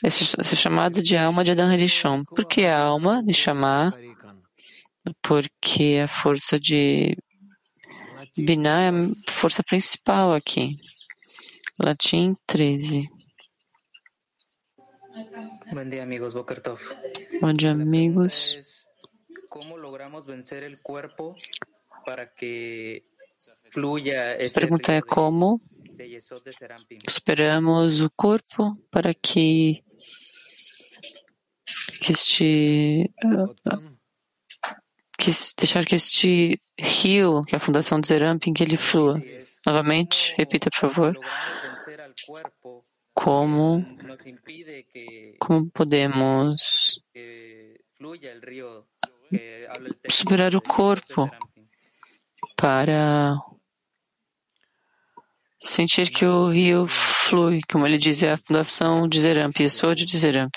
é, 0.04 0.10
chamado 0.10 1.02
de 1.02 1.16
alma 1.16 1.44
de 1.44 1.50
Adam 1.50 1.70
Harishon. 1.70 2.24
Por 2.24 2.44
que 2.44 2.64
a 2.64 2.78
alma 2.78 3.22
de 3.22 3.34
chamar? 3.34 3.92
Porque 5.22 6.00
a 6.02 6.08
força 6.08 6.58
de 6.58 7.16
Binah 8.36 8.82
é 8.82 8.88
a 8.88 9.32
força 9.32 9.62
principal 9.62 10.32
aqui. 10.32 10.76
Latim 11.78 12.34
13. 12.46 13.06
Bom 15.72 15.88
dia, 15.88 16.02
amigos. 16.02 16.32
Boker 16.32 16.60
Tov. 16.60 16.80
Bom 17.40 17.52
dia, 17.52 17.72
amigos. 17.72 18.86
Como 19.48 19.76
logramos 19.76 20.24
vencer 20.24 20.70
o 20.70 20.82
corpo 20.82 21.34
para 22.04 22.26
que 22.26 23.02
fluya 23.72 24.34
A 24.34 24.52
pergunta 24.52 24.92
é 24.92 25.02
como 25.02 25.60
superamos 27.08 28.00
o 28.00 28.10
corpo 28.10 28.76
para 28.90 29.12
que, 29.12 29.82
que 32.00 32.12
este 32.12 33.10
que 35.18 35.30
deixar 35.58 35.84
que 35.84 35.96
este 35.96 36.60
rio, 36.78 37.42
que 37.42 37.54
é 37.54 37.58
a 37.58 37.60
fundação 37.60 38.00
de 38.00 38.06
Zerampin, 38.06 38.52
que 38.52 38.62
ele 38.62 38.76
flua. 38.76 39.20
Novamente, 39.66 40.32
repita, 40.38 40.70
por 40.70 40.78
favor 40.78 41.18
como, 43.16 43.82
como 45.40 45.70
podemos 45.70 47.00
superar 50.08 50.54
o 50.54 50.60
corpo 50.60 51.28
para 52.54 53.34
sentir 55.58 56.10
que 56.10 56.24
o 56.26 56.50
rio 56.50 56.86
flui, 56.86 57.60
como 57.70 57.86
ele 57.86 57.98
diz, 57.98 58.22
é 58.22 58.32
a 58.32 58.36
fundação 58.36 59.08
de 59.08 59.20
Zeramp, 59.20 59.56
sou 59.70 59.94
de 59.94 60.16
Zeramp. 60.16 60.54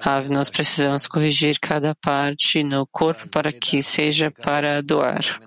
Ah, 0.00 0.22
nós 0.22 0.48
precisamos 0.48 1.06
corrigir 1.08 1.58
cada 1.60 1.94
parte 1.96 2.62
no 2.62 2.86
corpo 2.86 3.28
para 3.30 3.52
que 3.52 3.82
seja 3.82 4.30
para 4.30 4.80
doar. 4.80 5.40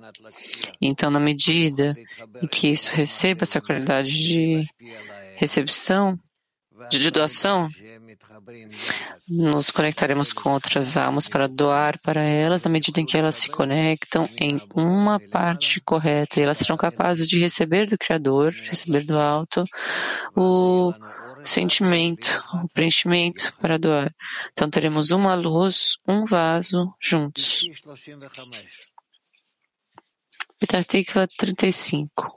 Então, 0.82 1.10
na 1.10 1.20
medida 1.20 1.96
em 2.42 2.48
que 2.48 2.68
isso 2.68 2.92
receba 2.94 3.44
essa 3.44 3.62
qualidade 3.62 4.12
de 4.12 4.68
recepção, 5.36 6.16
de 6.90 7.12
doação, 7.12 7.70
nos 9.28 9.72
conectaremos 9.72 10.34
com 10.34 10.52
outras 10.52 10.98
almas 10.98 11.28
para 11.28 11.48
doar 11.48 12.00
para 12.00 12.24
elas 12.24 12.64
na 12.64 12.70
medida 12.70 13.00
em 13.00 13.06
que 13.06 13.18
elas 13.18 13.36
se 13.36 13.50
conectam 13.50 14.28
em 14.38 14.62
uma 14.76 15.20
parte 15.20 15.80
correta 15.82 16.40
e 16.40 16.44
elas 16.44 16.58
serão 16.58 16.78
capazes 16.78 17.28
de 17.28 17.40
receber 17.40 17.88
do 17.88 17.98
Criador, 17.98 18.54
receber 18.54 19.06
do 19.06 19.18
alto 19.18 19.64
o 20.36 20.94
sentimento, 21.44 22.44
o 22.54 22.68
preenchimento 22.70 23.54
para 23.60 23.78
doar. 23.78 24.14
Então 24.52 24.70
teremos 24.70 25.12
uma 25.12 25.36
luz, 25.36 25.98
um 26.08 26.26
vaso 26.26 26.94
juntos. 27.00 27.66
Pitatikva 30.60 31.28
35. 31.28 32.28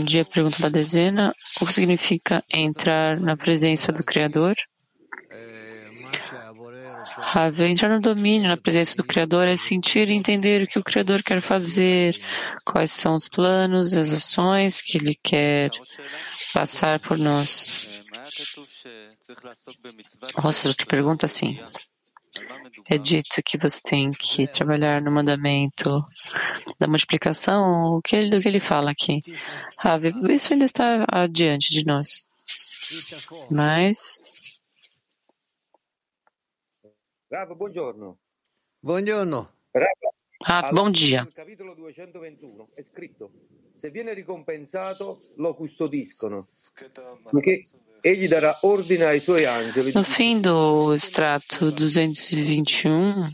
Um 0.00 0.04
dia 0.04 0.24
pergunta 0.24 0.62
da 0.62 0.68
dezena, 0.68 1.32
o 1.60 1.66
que 1.66 1.72
significa 1.72 2.44
entrar 2.52 3.20
na 3.20 3.36
presença 3.36 3.92
do 3.92 4.04
Criador? 4.04 4.56
entrar 7.66 7.88
no 7.88 8.00
domínio, 8.00 8.48
na 8.48 8.56
presença 8.56 8.96
do 8.96 9.04
Criador, 9.04 9.46
é 9.46 9.56
sentir 9.56 10.08
e 10.08 10.14
entender 10.14 10.62
o 10.62 10.66
que 10.66 10.78
o 10.78 10.84
Criador 10.84 11.22
quer 11.22 11.40
fazer, 11.40 12.18
quais 12.64 12.92
são 12.92 13.14
os 13.14 13.28
planos, 13.28 13.96
as 13.96 14.12
ações 14.12 14.80
que 14.80 14.98
Ele 14.98 15.18
quer 15.22 15.70
passar 16.52 17.00
por 17.00 17.18
nós. 17.18 18.02
Rosa 20.36 20.74
te 20.74 20.86
pergunta 20.86 21.26
assim. 21.26 21.58
É 22.88 22.98
dito 22.98 23.42
que 23.44 23.58
você 23.58 23.80
tem 23.82 24.10
que 24.10 24.46
trabalhar 24.48 25.00
no 25.00 25.10
mandamento 25.10 26.04
da 26.78 26.86
multiplicação, 26.86 27.96
o 27.96 28.02
que 28.02 28.16
ele, 28.16 28.30
do 28.30 28.40
que 28.40 28.48
ele 28.48 28.60
fala 28.60 28.90
aqui. 28.90 29.22
Ah, 29.78 29.98
isso 30.30 30.52
ainda 30.52 30.64
está 30.64 31.04
adiante 31.10 31.70
de 31.70 31.84
nós. 31.84 32.28
Mas. 33.50 34.60
Rav, 37.32 37.54
buongiorno. 37.54 38.18
Buongiorno. 38.82 39.48
Ah, 40.46 40.72
bom 40.72 40.90
dia. 40.90 41.22
No 41.24 41.32
capitolo 41.32 41.74
221 41.74 42.68
è 42.74 42.82
scritto: 42.82 43.30
Se 43.74 43.90
viene 43.90 44.14
ricompensato, 44.14 45.18
lo 45.36 45.54
custodiscono. 45.54 46.48
Perché 47.30 47.66
No 49.94 50.04
fim 50.04 50.40
do 50.40 50.94
extrato 50.94 51.70
221, 51.70 53.26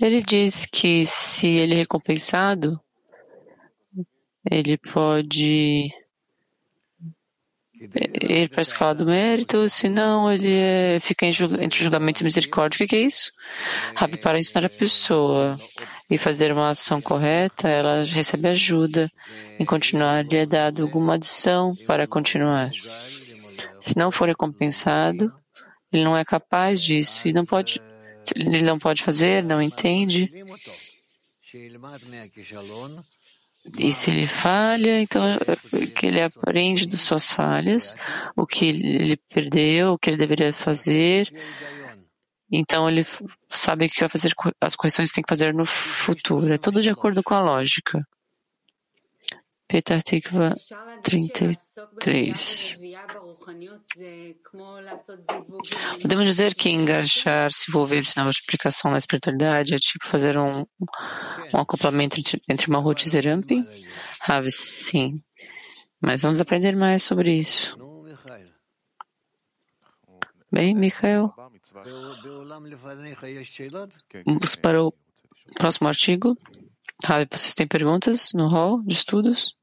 Ele 0.00 0.22
diz 0.22 0.66
que 0.66 1.06
se 1.06 1.46
ele 1.46 1.74
é 1.74 1.78
recompensado, 1.78 2.80
ele 4.50 4.76
pode 4.76 5.90
ir 7.80 8.48
para 8.48 8.60
a 8.60 8.62
escala 8.62 8.94
do 8.94 9.06
mérito, 9.06 9.68
senão 9.68 10.32
ele 10.32 10.52
é, 10.52 10.98
fica 11.00 11.26
entre 11.26 11.78
julgamento 11.78 12.22
e 12.22 12.24
misericórdia. 12.24 12.84
O 12.84 12.88
que 12.88 12.96
é 12.96 13.00
isso? 13.00 13.30
Rabi, 13.94 14.16
para 14.16 14.38
ensinar 14.38 14.66
a 14.66 14.70
pessoa 14.70 15.58
e 16.10 16.18
fazer 16.18 16.52
uma 16.52 16.70
ação 16.70 17.00
correta, 17.00 17.68
ela 17.68 18.04
recebe 18.04 18.48
ajuda. 18.48 19.10
Em 19.58 19.64
continuar, 19.64 20.24
lhe 20.24 20.36
é 20.36 20.46
dado 20.46 20.82
alguma 20.82 21.14
adição 21.14 21.74
para 21.86 22.06
continuar. 22.06 22.70
Se 23.80 23.96
não 23.96 24.12
for 24.12 24.28
recompensado, 24.28 25.32
ele 25.92 26.04
não 26.04 26.16
é 26.16 26.24
capaz 26.24 26.82
disso 26.82 27.26
e 27.26 27.32
não 27.32 27.44
pode, 27.44 27.80
ele 28.34 28.62
não 28.62 28.78
pode 28.78 29.02
fazer, 29.02 29.42
não 29.42 29.62
entende. 29.62 30.30
E 33.78 33.94
se 33.94 34.10
ele 34.10 34.26
falha, 34.26 35.00
então 35.00 35.22
que 35.96 36.06
ele 36.06 36.20
aprende 36.20 36.86
das 36.86 37.00
suas 37.00 37.30
falhas, 37.30 37.96
o 38.36 38.46
que 38.46 38.66
ele 38.66 39.16
perdeu, 39.16 39.92
o 39.92 39.98
que 39.98 40.10
ele 40.10 40.18
deveria 40.18 40.52
fazer. 40.52 41.32
Então 42.50 42.88
ele 42.88 43.06
sabe 43.48 43.88
que 43.88 44.00
vai 44.00 44.08
fazer 44.08 44.32
as 44.60 44.76
correções 44.76 45.10
que 45.10 45.16
tem 45.16 45.24
que 45.24 45.28
fazer 45.28 45.54
no 45.54 45.66
futuro. 45.66 46.52
É 46.52 46.58
tudo 46.58 46.82
de 46.82 46.90
acordo 46.90 47.22
com 47.22 47.34
a 47.34 47.40
lógica. 47.40 48.06
Petar 49.66 50.02
Tikva 50.02 50.54
33. 51.02 52.78
Podemos 56.00 56.24
dizer 56.26 56.54
que 56.54 56.68
engajar-se, 56.68 57.70
envolver-se 57.70 58.16
na 58.16 58.24
multiplicação 58.24 58.90
na 58.90 58.98
espiritualidade 58.98 59.74
é 59.74 59.78
tipo 59.78 60.06
fazer 60.06 60.38
um, 60.38 60.66
um 61.52 61.58
acoplamento 61.58 62.20
entre, 62.20 62.40
entre 62.48 62.70
Mahut 62.70 63.04
e 63.04 63.08
Zerampi? 63.08 63.62
Rav, 64.20 64.46
sim. 64.50 65.22
Mas 66.00 66.22
vamos 66.22 66.40
aprender 66.40 66.76
mais 66.76 67.02
sobre 67.02 67.32
isso. 67.34 67.76
Bem, 70.52 70.74
Mikhail? 70.74 71.32
Vamos 74.26 74.54
para 74.54 74.82
o 74.82 74.92
próximo 75.54 75.88
artigo. 75.88 76.36
Rav, 77.02 77.26
vocês 77.30 77.54
têm 77.54 77.66
perguntas 77.66 78.32
no 78.34 78.48
hall 78.48 78.82
de 78.82 78.94
estudos? 78.94 79.56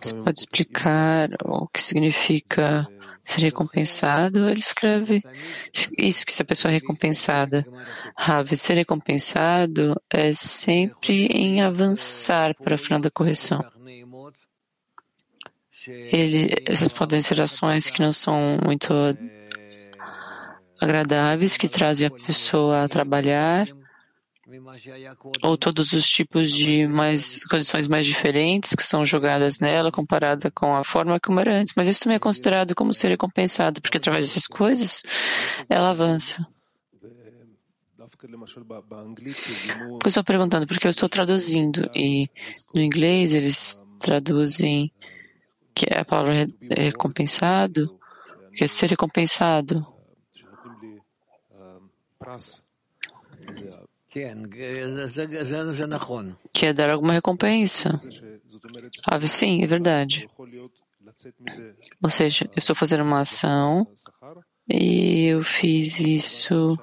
Você 0.00 0.14
pode 0.14 0.40
explicar 0.40 1.28
o 1.44 1.68
que 1.68 1.82
significa 1.82 2.88
ser 3.22 3.42
recompensado? 3.42 4.48
Ele 4.48 4.60
escreve 4.60 5.22
isso 5.96 6.24
que 6.24 6.32
se 6.32 6.42
a 6.42 6.44
pessoa 6.46 6.72
é 6.72 6.74
recompensada. 6.74 7.66
Rav, 8.16 8.56
ser 8.56 8.74
recompensado 8.74 10.00
é 10.10 10.32
sempre 10.32 11.26
em 11.26 11.60
avançar 11.60 12.54
para 12.54 12.74
o 12.76 12.78
final 12.78 13.00
da 13.00 13.10
correção. 13.10 13.62
Ele, 15.88 16.54
essas 16.66 16.92
podem 16.92 17.20
ser 17.20 17.40
ações 17.40 17.88
que 17.88 18.02
não 18.02 18.12
são 18.12 18.58
muito 18.64 18.92
agradáveis, 20.80 21.56
que 21.56 21.68
trazem 21.68 22.06
a 22.06 22.10
pessoa 22.10 22.84
a 22.84 22.88
trabalhar 22.88 23.66
ou 25.42 25.58
todos 25.58 25.92
os 25.92 26.08
tipos 26.08 26.50
de 26.50 26.86
mais 26.86 27.44
condições 27.44 27.86
mais 27.86 28.06
diferentes 28.06 28.74
que 28.74 28.82
são 28.82 29.04
jogadas 29.04 29.60
nela 29.60 29.92
comparada 29.92 30.50
com 30.50 30.74
a 30.74 30.82
forma 30.82 31.20
como 31.20 31.40
era 31.40 31.60
antes. 31.60 31.74
Mas 31.76 31.88
isso 31.88 32.00
também 32.00 32.16
é 32.16 32.20
considerado 32.20 32.74
como 32.74 32.94
ser 32.94 33.08
recompensado, 33.08 33.80
porque 33.82 33.98
através 33.98 34.26
dessas 34.26 34.46
coisas 34.46 35.02
ela 35.68 35.90
avança. 35.90 36.46
Estou 40.06 40.24
perguntando 40.24 40.66
porque 40.66 40.86
eu 40.86 40.90
estou 40.90 41.08
traduzindo 41.08 41.90
e 41.94 42.28
no 42.74 42.80
inglês 42.80 43.34
eles 43.34 43.78
traduzem 43.98 44.90
que 45.78 45.86
é 45.88 46.00
a 46.00 46.04
palavra 46.04 46.48
recompensado, 46.76 47.96
que 48.52 48.64
é 48.64 48.68
ser 48.68 48.90
recompensado 48.90 49.86
que 56.52 56.66
é 56.66 56.72
dar 56.72 56.90
alguma 56.90 57.12
recompensa. 57.12 58.00
Ah, 59.06 59.20
sim, 59.28 59.62
é 59.62 59.66
verdade. 59.68 60.28
Ou 62.02 62.10
seja, 62.10 62.44
eu 62.46 62.58
estou 62.58 62.74
fazendo 62.74 63.04
uma 63.04 63.20
ação 63.20 63.86
e 64.68 65.26
eu 65.26 65.44
fiz 65.44 66.00
isso, 66.00 66.76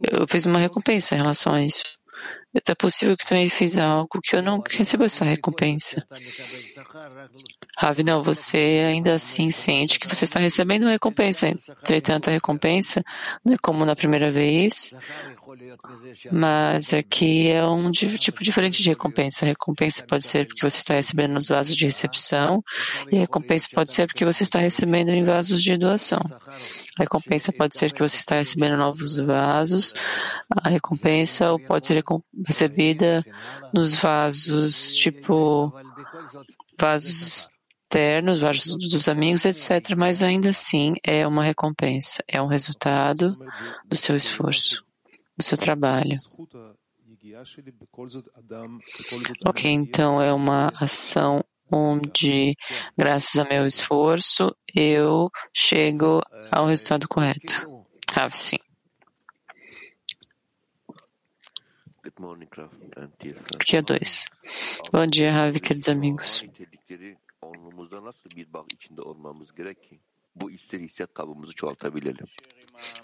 eu 0.00 0.26
fiz 0.26 0.46
uma 0.46 0.58
recompensa 0.58 1.14
em 1.14 1.18
relação 1.18 1.52
a 1.52 1.62
isso. 1.62 1.98
É 2.68 2.74
possível 2.74 3.16
que 3.16 3.26
também 3.26 3.48
fiz 3.50 3.76
algo 3.76 4.08
que 4.22 4.34
eu 4.34 4.42
não 4.42 4.62
recebo 4.66 5.04
essa 5.04 5.24
recompensa. 5.24 6.06
Ravi, 7.76 8.02
não, 8.02 8.22
você 8.22 8.84
ainda 8.88 9.14
assim 9.14 9.50
sente 9.50 9.98
que 9.98 10.08
você 10.08 10.24
está 10.24 10.40
recebendo 10.40 10.84
uma 10.84 10.92
recompensa. 10.92 11.48
Entretanto, 11.48 12.28
a 12.28 12.32
recompensa 12.32 13.02
não 13.44 13.54
é 13.54 13.58
como 13.58 13.84
na 13.84 13.94
primeira 13.94 14.30
vez, 14.30 14.94
mas 16.32 16.92
aqui 16.92 17.50
é 17.50 17.64
um 17.66 17.90
tipo 17.90 18.42
diferente 18.42 18.82
de 18.82 18.88
recompensa. 18.88 19.44
A 19.44 19.48
recompensa 19.48 20.04
pode 20.06 20.26
ser 20.26 20.46
porque 20.46 20.68
você 20.68 20.78
está 20.78 20.94
recebendo 20.94 21.34
nos 21.34 21.48
vasos 21.48 21.76
de 21.76 21.84
recepção, 21.84 22.62
e 23.10 23.16
a 23.16 23.20
recompensa 23.20 23.68
pode 23.72 23.92
ser 23.92 24.06
porque 24.06 24.24
você 24.24 24.42
está 24.42 24.58
recebendo 24.58 25.10
em 25.10 25.24
vasos 25.24 25.62
de 25.62 25.76
doação. 25.76 26.20
A 26.98 27.02
recompensa 27.02 27.52
pode 27.52 27.76
ser 27.76 27.92
que 27.92 28.00
você 28.00 28.16
está 28.16 28.36
recebendo 28.36 28.76
novos 28.76 29.16
vasos, 29.16 29.94
a 30.62 30.68
recompensa 30.68 31.52
ou 31.52 31.58
pode 31.58 31.86
ser 31.86 32.02
recebida 32.46 33.24
nos 33.72 33.94
vasos, 33.94 34.92
tipo 34.92 35.72
vasos 36.78 37.50
externos, 37.86 38.40
vasos 38.40 38.76
dos 38.76 39.08
amigos, 39.08 39.44
etc. 39.44 39.96
Mas 39.96 40.22
ainda 40.22 40.50
assim 40.50 40.94
é 41.04 41.26
uma 41.26 41.44
recompensa, 41.44 42.22
é 42.28 42.40
um 42.42 42.46
resultado 42.46 43.36
do 43.88 43.96
seu 43.96 44.16
esforço 44.16 44.85
do 45.36 45.44
seu 45.44 45.58
trabalho. 45.58 46.16
Ok, 49.44 49.70
então 49.70 50.22
é 50.22 50.32
uma 50.32 50.72
ação 50.80 51.44
onde, 51.70 52.56
graças 52.96 53.36
ao 53.36 53.48
meu 53.48 53.66
esforço, 53.66 54.54
eu 54.74 55.30
chego 55.52 56.22
ao 56.50 56.66
resultado 56.66 57.08
correto. 57.08 57.66
Rav, 58.10 58.32
sim. 58.34 58.56
Aqui 63.60 63.76
é 63.76 63.82
dois. 63.82 64.26
Bom 64.92 65.06
dia, 65.06 65.32
Ravi, 65.32 65.60
queridos 65.60 65.88
amigos. 65.88 66.42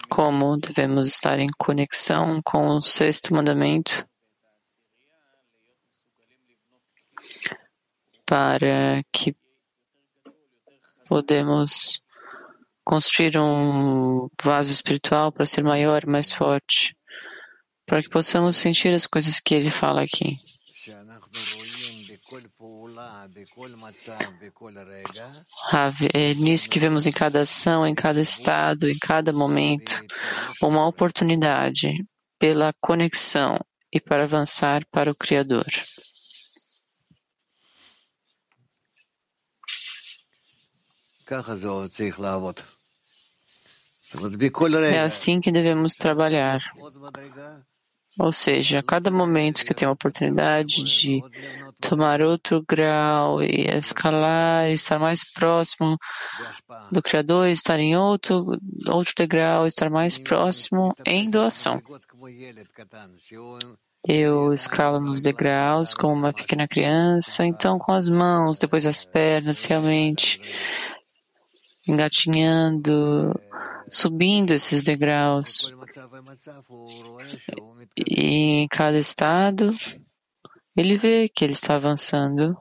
Como 0.09 0.57
devemos 0.57 1.07
estar 1.07 1.39
em 1.39 1.49
conexão 1.57 2.41
com 2.43 2.67
o 2.67 2.81
sexto 2.81 3.33
mandamento 3.33 4.07
para 8.25 9.03
que 9.11 9.35
podemos 11.07 12.01
construir 12.83 13.37
um 13.37 14.27
vaso 14.43 14.71
espiritual 14.71 15.31
para 15.31 15.45
ser 15.45 15.63
maior 15.63 16.03
e 16.03 16.09
mais 16.09 16.31
forte, 16.31 16.95
para 17.85 18.01
que 18.01 18.09
possamos 18.09 18.57
sentir 18.57 18.93
as 18.93 19.05
coisas 19.05 19.39
que 19.39 19.55
ele 19.55 19.69
fala 19.69 20.01
aqui. 20.01 20.37
É 26.13 26.33
nisso 26.35 26.69
que 26.69 26.79
vemos 26.79 27.07
em 27.07 27.11
cada 27.11 27.41
ação, 27.41 27.85
em 27.87 27.95
cada 27.95 28.21
estado, 28.21 28.89
em 28.89 28.97
cada 28.97 29.33
momento, 29.33 30.03
uma 30.61 30.87
oportunidade 30.87 32.05
pela 32.39 32.73
conexão 32.81 33.59
e 33.91 33.99
para 33.99 34.23
avançar 34.23 34.85
para 34.91 35.11
o 35.11 35.15
Criador. 35.15 35.65
É 44.93 44.99
assim 44.99 45.39
que 45.39 45.51
devemos 45.51 45.95
trabalhar. 45.95 46.59
Ou 48.19 48.31
seja, 48.31 48.79
a 48.79 48.83
cada 48.83 49.09
momento 49.09 49.63
que 49.63 49.71
eu 49.71 49.75
tenho 49.75 49.89
a 49.89 49.93
oportunidade 49.93 50.83
de 50.83 51.21
tomar 51.87 52.21
outro 52.21 52.63
grau 52.67 53.41
e 53.43 53.67
escalar, 53.75 54.69
estar 54.71 54.97
mais 54.99 55.23
próximo 55.23 55.97
do 56.91 57.01
Criador, 57.01 57.47
estar 57.47 57.79
em 57.79 57.95
outro, 57.97 58.57
outro 58.87 59.13
degrau, 59.17 59.67
estar 59.67 59.89
mais 59.89 60.17
próximo 60.17 60.95
em 61.05 61.29
doação. 61.29 61.81
Eu 64.05 64.53
escalo 64.53 64.99
nos 64.99 65.21
degraus 65.21 65.93
como 65.93 66.13
uma 66.13 66.33
pequena 66.33 66.67
criança, 66.67 67.45
então 67.45 67.77
com 67.77 67.93
as 67.93 68.09
mãos, 68.09 68.59
depois 68.59 68.85
as 68.85 69.05
pernas, 69.05 69.63
realmente 69.63 70.41
engatinhando, 71.87 73.33
subindo 73.89 74.53
esses 74.53 74.83
degraus. 74.83 75.71
E 77.95 78.63
em 78.63 78.67
cada 78.67 78.97
estado, 78.97 79.73
ele 80.75 80.97
vê 80.97 81.29
que 81.29 81.43
ele 81.43 81.53
está 81.53 81.75
avançando. 81.75 82.57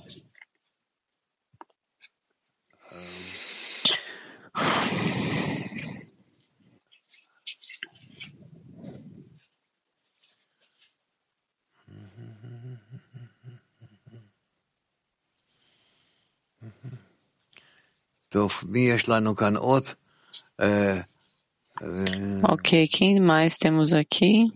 Ok, 22.51 22.89
quem 22.89 23.21
mais 23.21 23.59
temos 23.59 23.93
aqui? 23.93 24.47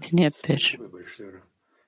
Dnieper. 0.00 0.58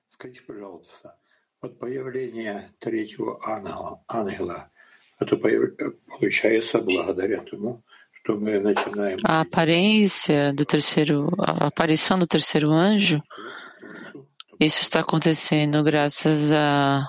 Скажите, 0.09 0.41
пожалуйста, 0.45 1.17
вот 1.61 1.79
появление 1.79 2.69
третьего 2.79 3.39
ангела, 3.43 4.03
ангела 4.07 4.69
это 5.19 5.37
получается 5.37 6.79
благодаря 6.79 7.41
тому, 7.41 7.83
что 8.11 8.37
мы 8.37 8.59
начинаем... 8.59 9.17
A 9.23 9.41
aparência 9.41 10.53
do 10.53 10.65
terceiro, 10.65 11.29
a 11.39 11.67
aparição 11.67 12.19
do 12.19 12.27
terceiro 12.27 12.71
anjo, 12.71 13.21
isso 14.59 14.81
está 14.81 14.99
acontecendo 14.99 15.83
graças 15.83 16.51
a 16.51 17.07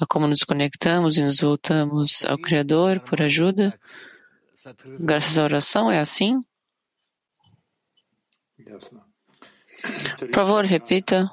a 0.00 0.06
como 0.06 0.28
nos 0.28 0.44
conectamos 0.44 1.16
e 1.16 1.22
nos 1.22 1.40
voltamos 1.40 2.24
ao 2.24 2.38
Criador 2.38 3.00
por 3.00 3.20
ajuda, 3.20 3.78
graças 5.00 5.38
à 5.38 5.44
oração, 5.44 5.90
é 5.90 5.98
assim? 5.98 6.40
Por 10.19 10.33
favor, 10.33 10.63
repita. 10.65 11.29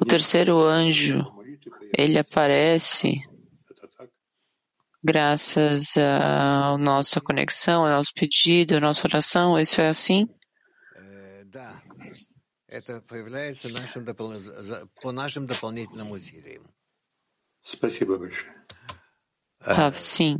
O 0.00 0.06
terceiro 0.06 0.60
anjo, 0.62 1.22
ele 1.96 2.18
aparece 2.18 3.20
graças 5.02 5.96
à 5.98 6.76
nossa 6.78 7.20
conexão, 7.20 7.84
ao 7.84 7.90
nosso 7.90 8.12
pedido, 8.14 8.76
à 8.76 8.80
nossa 8.80 9.06
oração. 9.06 9.60
Isso 9.60 9.80
é 9.80 9.88
assim? 9.88 10.26
Tá, 19.60 19.92
sim. 19.98 20.38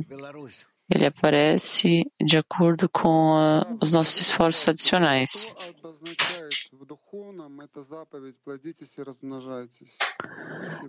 Ele 0.93 1.05
aparece 1.07 2.05
de 2.23 2.37
acordo 2.37 2.87
com 2.87 3.35
a, 3.35 3.65
os 3.81 3.91
nossos 3.91 4.21
esforços 4.21 4.69
adicionais. 4.69 5.55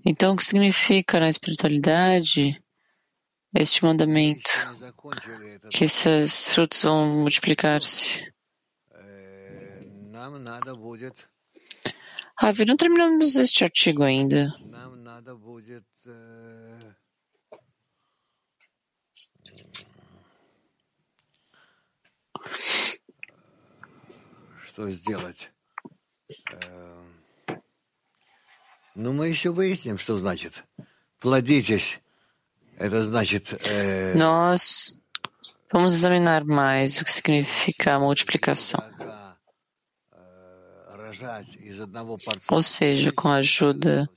Então, 0.05 0.35
o 0.35 0.37
que 0.37 0.45
significa 0.45 1.19
na 1.19 1.29
espiritualidade 1.29 2.63
este 3.55 3.85
mandamento? 3.85 4.51
Que 5.71 5.85
esses 5.85 6.53
frutos 6.53 6.83
vão 6.83 7.23
multiplicar-se. 7.23 8.31
Ravi, 12.39 12.67
não 12.67 12.77
terminamos 12.77 13.35
este 13.37 13.65
artigo 13.65 14.03
ainda. 14.03 14.53
Что 24.65 24.89
сделать? 24.89 25.52
Ну, 28.96 29.13
мы 29.13 29.30
еще 29.30 29.52
выясним, 29.52 29.98
что 29.98 30.17
значит. 30.17 30.63
Плодитесь. 31.20 32.00
Это 32.78 33.04
значит... 33.06 33.52
Nós 34.15 34.98
vamos 35.72 35.94
examinar 35.94 36.44
mais 36.46 37.00
o 37.00 37.06
que 37.06 37.12
significa 37.12 37.96
a 37.96 38.00
multiplicação. 38.00 38.82
Ou 42.50 42.62
seja, 42.62 43.12
com 43.12 43.28
a 43.30 43.36
ajuda 43.36 44.10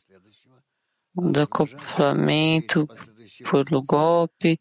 do 1.15 1.41
acoplamento 1.41 2.89
por 3.49 3.65
golpe, 3.85 4.59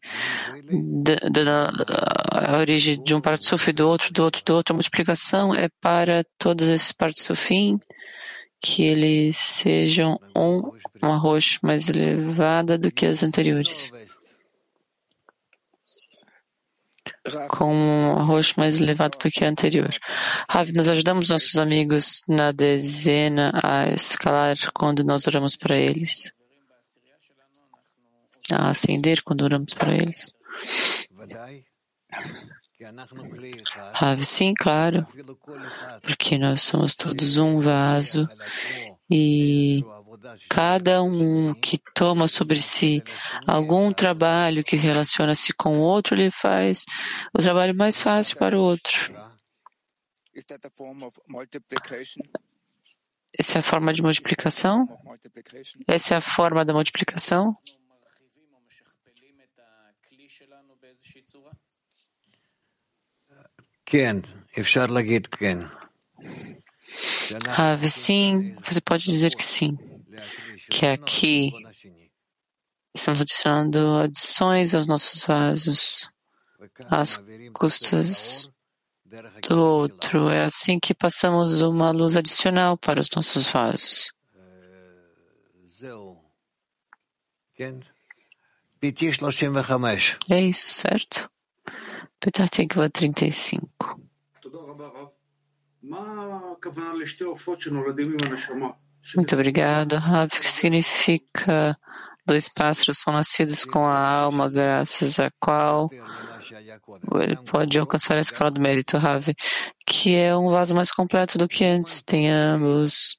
da, 1.32 1.70
a 2.31 2.57
origem 2.57 3.01
de 3.01 3.13
um 3.13 3.21
partsuf 3.21 3.71
do 3.71 3.87
outro, 3.87 4.11
do 4.13 4.23
outro, 4.23 4.43
do 4.43 4.55
outro. 4.55 4.73
A 4.73 4.75
multiplicação 4.75 5.53
é 5.53 5.69
para 5.81 6.23
todos 6.37 6.67
esses 6.67 6.91
partsufim 6.91 7.79
que 8.61 8.83
eles 8.83 9.37
sejam 9.37 10.19
um, 10.35 10.71
um 11.01 11.13
arroz 11.13 11.57
mais 11.61 11.89
elevada 11.89 12.77
do 12.77 12.91
que 12.91 13.05
as 13.05 13.23
anteriores. 13.23 13.91
com 17.47 17.73
um 17.73 18.17
arroz 18.17 18.53
mais 18.53 18.79
elevado 18.79 19.17
do 19.17 19.29
que 19.29 19.43
a 19.43 19.49
anterior. 19.49 19.93
Rav, 20.49 20.71
nós 20.73 20.87
ajudamos 20.87 21.29
nossos 21.29 21.55
amigos 21.57 22.21
na 22.27 22.51
dezena 22.51 23.51
a 23.63 23.89
escalar 23.89 24.57
quando 24.73 25.03
nós 25.03 25.27
oramos 25.27 25.55
para 25.55 25.77
eles, 25.77 26.33
a 28.51 28.69
ascender 28.69 29.21
quando 29.23 29.43
oramos 29.43 29.73
para 29.73 29.93
eles. 29.93 30.33
Rav, 33.93 34.23
sim, 34.23 34.53
claro, 34.57 35.05
porque 36.01 36.37
nós 36.37 36.61
somos 36.61 36.95
todos 36.95 37.37
um 37.37 37.59
vaso 37.59 38.25
e 39.11 39.83
cada 40.49 41.03
um 41.03 41.53
que 41.53 41.77
toma 41.93 42.27
sobre 42.27 42.61
si 42.61 43.03
algum 43.45 43.91
trabalho 43.91 44.63
que 44.63 44.75
relaciona-se 44.75 45.51
com 45.53 45.77
o 45.77 45.81
outro, 45.81 46.15
ele 46.15 46.31
faz 46.31 46.85
o 47.33 47.39
trabalho 47.39 47.75
mais 47.75 47.99
fácil 47.99 48.37
para 48.37 48.57
o 48.57 48.61
outro. 48.61 49.11
Essa 53.37 53.57
é 53.57 53.59
a 53.59 53.63
forma 53.63 53.93
de 53.93 54.01
multiplicação? 54.01 54.87
Essa 55.87 56.15
é 56.15 56.17
a 56.17 56.21
forma 56.21 56.63
da 56.63 56.73
multiplicação? 56.73 57.57
Rav, 67.47 67.89
sim, 67.89 68.55
você 68.63 68.79
pode 68.81 69.05
dizer 69.05 69.35
que 69.35 69.43
sim. 69.43 69.77
Que 70.69 70.85
aqui 70.85 71.51
estamos 72.93 73.21
adicionando 73.21 73.97
adições 73.97 74.75
aos 74.75 74.85
nossos 74.87 75.23
vasos, 75.23 76.11
às 76.89 77.19
custas 77.53 78.51
do 79.47 79.59
outro. 79.59 80.29
É 80.29 80.43
assim 80.43 80.79
que 80.79 80.93
passamos 80.93 81.61
uma 81.61 81.89
luz 81.91 82.15
adicional 82.15 82.77
para 82.77 83.01
os 83.01 83.09
nossos 83.15 83.47
vasos. 83.47 84.11
É 90.29 90.41
isso, 90.41 90.73
certo? 90.73 91.29
Petah 92.19 92.47
Tikva 92.47 92.89
35. 92.89 93.67
Muito 99.15 99.33
obrigado, 99.33 99.95
Rav. 99.95 100.27
O 100.27 100.41
que 100.41 100.51
significa 100.51 101.77
dois 102.25 102.49
pássaros 102.49 102.99
são 102.99 103.13
nascidos 103.13 103.63
com 103.63 103.85
a 103.85 103.97
alma, 103.97 104.49
graças 104.49 105.19
a 105.19 105.31
qual 105.39 105.89
ele 107.21 107.37
pode 107.37 107.79
alcançar 107.79 108.17
a 108.17 108.21
escala 108.21 108.51
do 108.51 108.59
mérito, 108.59 108.97
Rav, 108.97 109.33
que 109.85 110.13
é 110.13 110.35
um 110.35 110.49
vaso 110.49 110.75
mais 110.75 110.91
completo 110.91 111.37
do 111.37 111.47
que 111.47 111.63
antes. 111.63 112.01
Tem 112.01 112.29
ambos 112.29 113.17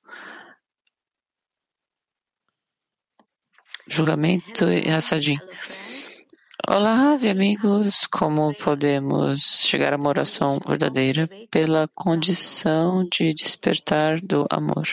julgamento 3.89 4.69
e 4.71 4.89
Hassadim. 4.91 5.39
Olá, 6.73 7.17
amigos. 7.29 8.07
Como 8.07 8.55
podemos 8.55 9.41
chegar 9.43 9.93
a 9.93 9.97
uma 9.97 10.09
oração 10.09 10.61
verdadeira? 10.65 11.29
Pela 11.51 11.89
condição 11.89 13.09
de 13.11 13.35
despertar 13.35 14.21
do 14.21 14.47
amor. 14.49 14.87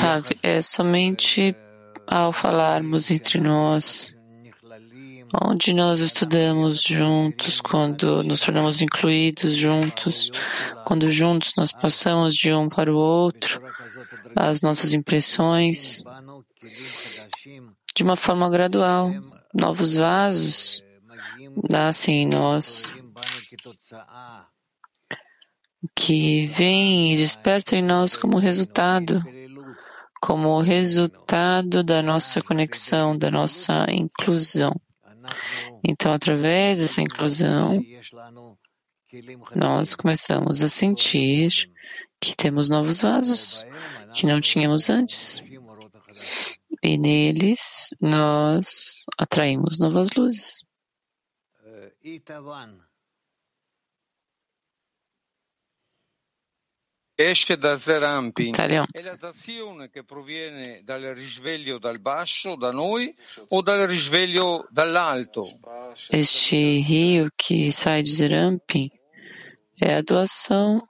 Rav, 0.00 0.26
é 0.42 0.60
somente 0.60 1.54
ao 2.10 2.32
falarmos 2.32 3.08
entre 3.08 3.40
nós, 3.40 4.12
onde 5.46 5.72
nós 5.72 6.00
estudamos 6.00 6.82
juntos, 6.82 7.60
quando 7.60 8.24
nos 8.24 8.40
tornamos 8.40 8.82
incluídos 8.82 9.54
juntos, 9.54 10.32
quando 10.84 11.08
juntos 11.08 11.52
nós 11.56 11.70
passamos 11.70 12.34
de 12.34 12.52
um 12.52 12.68
para 12.68 12.92
o 12.92 12.96
outro, 12.96 13.62
as 14.34 14.60
nossas 14.60 14.92
impressões, 14.92 16.02
de 17.94 18.02
uma 18.02 18.16
forma 18.16 18.50
gradual. 18.50 19.12
Novos 19.54 19.94
vasos 19.94 20.82
nascem 21.70 22.22
em 22.22 22.28
nós, 22.28 22.88
que 25.94 26.46
vêm 26.48 27.14
e 27.14 27.16
despertam 27.16 27.78
em 27.78 27.82
nós 27.82 28.16
como 28.16 28.36
resultado, 28.36 29.22
como 30.20 30.60
resultado 30.60 31.82
da 31.82 32.02
nossa 32.02 32.42
conexão, 32.42 33.16
da 33.16 33.30
nossa 33.30 33.86
inclusão. 33.90 34.78
Então, 35.82 36.12
através 36.12 36.78
dessa 36.78 37.00
inclusão, 37.00 37.82
nós 39.56 39.94
começamos 39.94 40.62
a 40.62 40.68
sentir 40.68 41.70
que 42.20 42.36
temos 42.36 42.68
novos 42.68 43.00
vasos 43.00 43.64
que 44.14 44.26
não 44.26 44.40
tínhamos 44.40 44.90
antes. 44.90 45.42
E 46.82 46.98
neles 46.98 47.94
nós 48.00 49.04
atraímos 49.18 49.78
novas 49.78 50.10
luzes. 50.16 50.64
esce 52.02 52.89
dall'alto? 64.72 65.44
Este 66.10 66.80
rio 66.80 67.30
que 67.36 67.70
sai 67.70 68.02
de 68.02 68.10
Zerampin 68.10 68.88
é 69.80 69.94
a 69.96 70.00
doação 70.00 70.82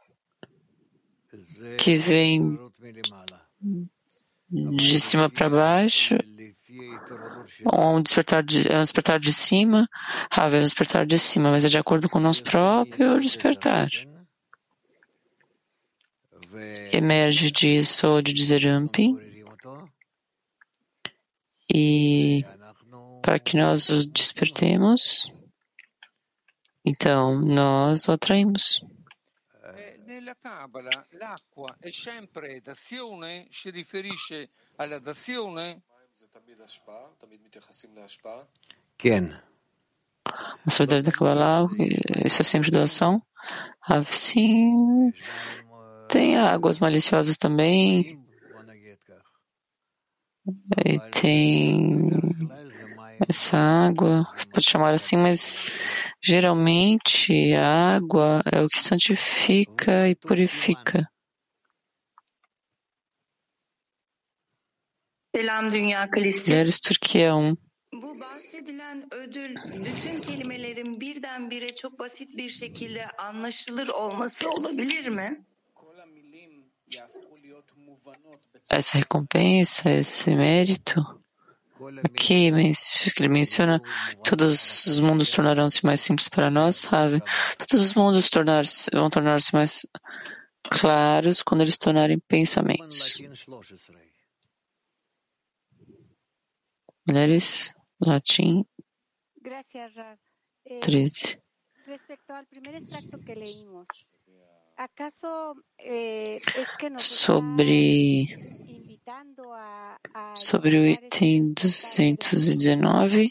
que 1.78 1.96
vem 1.96 2.58
de 4.48 5.00
cima 5.00 5.28
para 5.28 5.50
baixo, 5.50 6.16
um 7.72 8.02
despertar 8.02 8.42
de, 8.42 8.72
é 8.72 8.78
um 8.78 8.82
despertar 8.82 9.18
de 9.18 9.32
cima, 9.32 9.88
Rav, 10.30 10.54
é 10.54 10.60
um 10.60 10.62
despertar 10.62 11.06
de 11.06 11.18
cima, 11.18 11.50
mas 11.50 11.64
é 11.64 11.68
de 11.68 11.78
acordo 11.78 12.08
com 12.08 12.18
o 12.18 12.22
nosso 12.22 12.42
próprio 12.42 13.18
despertar. 13.18 13.88
Emerge 16.92 17.50
de 17.50 17.84
Sod 17.84 18.32
de 18.32 18.44
Zerampin 18.44 19.18
e 21.72 22.44
para 23.22 23.38
que 23.38 23.56
nós 23.56 23.88
o 23.90 23.98
despertemos, 24.10 25.26
então 26.84 27.40
nós 27.40 28.08
o 28.08 28.12
atraímos. 28.12 28.80
Eh, 29.62 29.98
Nella 30.04 30.34
Kabbalah 30.34 31.06
l'acqua 31.12 31.76
è 31.80 31.90
sempre 31.90 32.60
dazione? 32.60 33.48
Si 33.52 33.70
riferisce 33.70 34.50
alla 34.76 34.98
dazione? 34.98 35.82
כן, 38.98 39.42
Na 40.64 40.70
sabedoria 40.70 41.02
da 41.02 41.12
Kabbalah, 41.12 41.66
isso 42.24 42.42
é 42.42 42.44
sempre 42.44 42.70
doação. 42.70 43.22
Sim, 44.12 45.12
tem 46.10 46.36
águas 46.36 46.80
maliciosas 46.80 47.36
também. 47.36 48.18
E 50.84 50.98
tem 51.12 52.10
essa 53.28 53.56
água, 53.56 54.26
pode 54.52 54.68
chamar 54.68 54.92
assim, 54.94 55.16
mas 55.16 55.58
geralmente 56.20 57.54
a 57.54 57.94
água 57.96 58.42
é 58.50 58.60
o 58.60 58.68
que 58.68 58.82
santifica 58.82 60.08
e 60.08 60.16
purifica. 60.16 61.08
Selam 65.36 65.70
Dünya 65.70 66.08
Kalesi. 66.08 66.50
Mulheres 66.50 66.80
Turquia 66.80 67.36
1. 67.36 67.56
Bu 67.92 68.16
ödül 69.10 69.54
bütün 69.56 70.20
kelimelerin 70.20 71.00
birdenbire 71.00 71.74
çok 71.74 71.98
basit 71.98 72.36
bir 72.36 72.48
şekilde 72.48 73.06
anlaşılır 73.06 73.88
olması 73.88 74.50
olabilir 74.50 75.08
mi? 75.08 75.44
Essa 78.70 78.98
recompensa, 78.98 79.90
esse 79.90 80.34
mérito, 80.34 81.00
aqui 82.04 82.50
que 82.50 83.22
ele 83.22 83.28
menciona, 83.28 83.80
todos 84.24 84.86
os 84.86 85.00
mundos 85.00 85.30
tornarão-se 85.30 85.84
mais 85.84 86.00
simples 86.00 86.28
para 86.28 86.50
nós, 86.50 86.76
sabe? 86.76 87.22
Todos 87.58 87.86
os 87.86 87.94
mundos 87.94 88.30
tornar 88.30 88.64
vão 88.92 89.10
tornar-se 89.10 89.52
mais 89.52 89.86
claros 90.62 91.42
quando 91.42 91.62
eles 91.62 91.78
tornarem 91.78 92.18
pensamentos. 92.28 93.14
13. 93.14 93.46
Mulheres, 97.06 97.74
latim 98.00 98.64
Gracias, 99.42 99.94
Rav. 99.94 100.18
Eh, 100.66 100.80
13. 100.80 101.40
respecto 101.86 102.32
al 102.32 102.46
primer 102.46 102.76
extracto 102.76 103.18
que 103.24 103.34
leímos, 103.34 104.06
sobre 106.98 108.26
sobre 110.34 110.78
o 110.78 110.86
item 110.86 111.52
219 111.52 113.28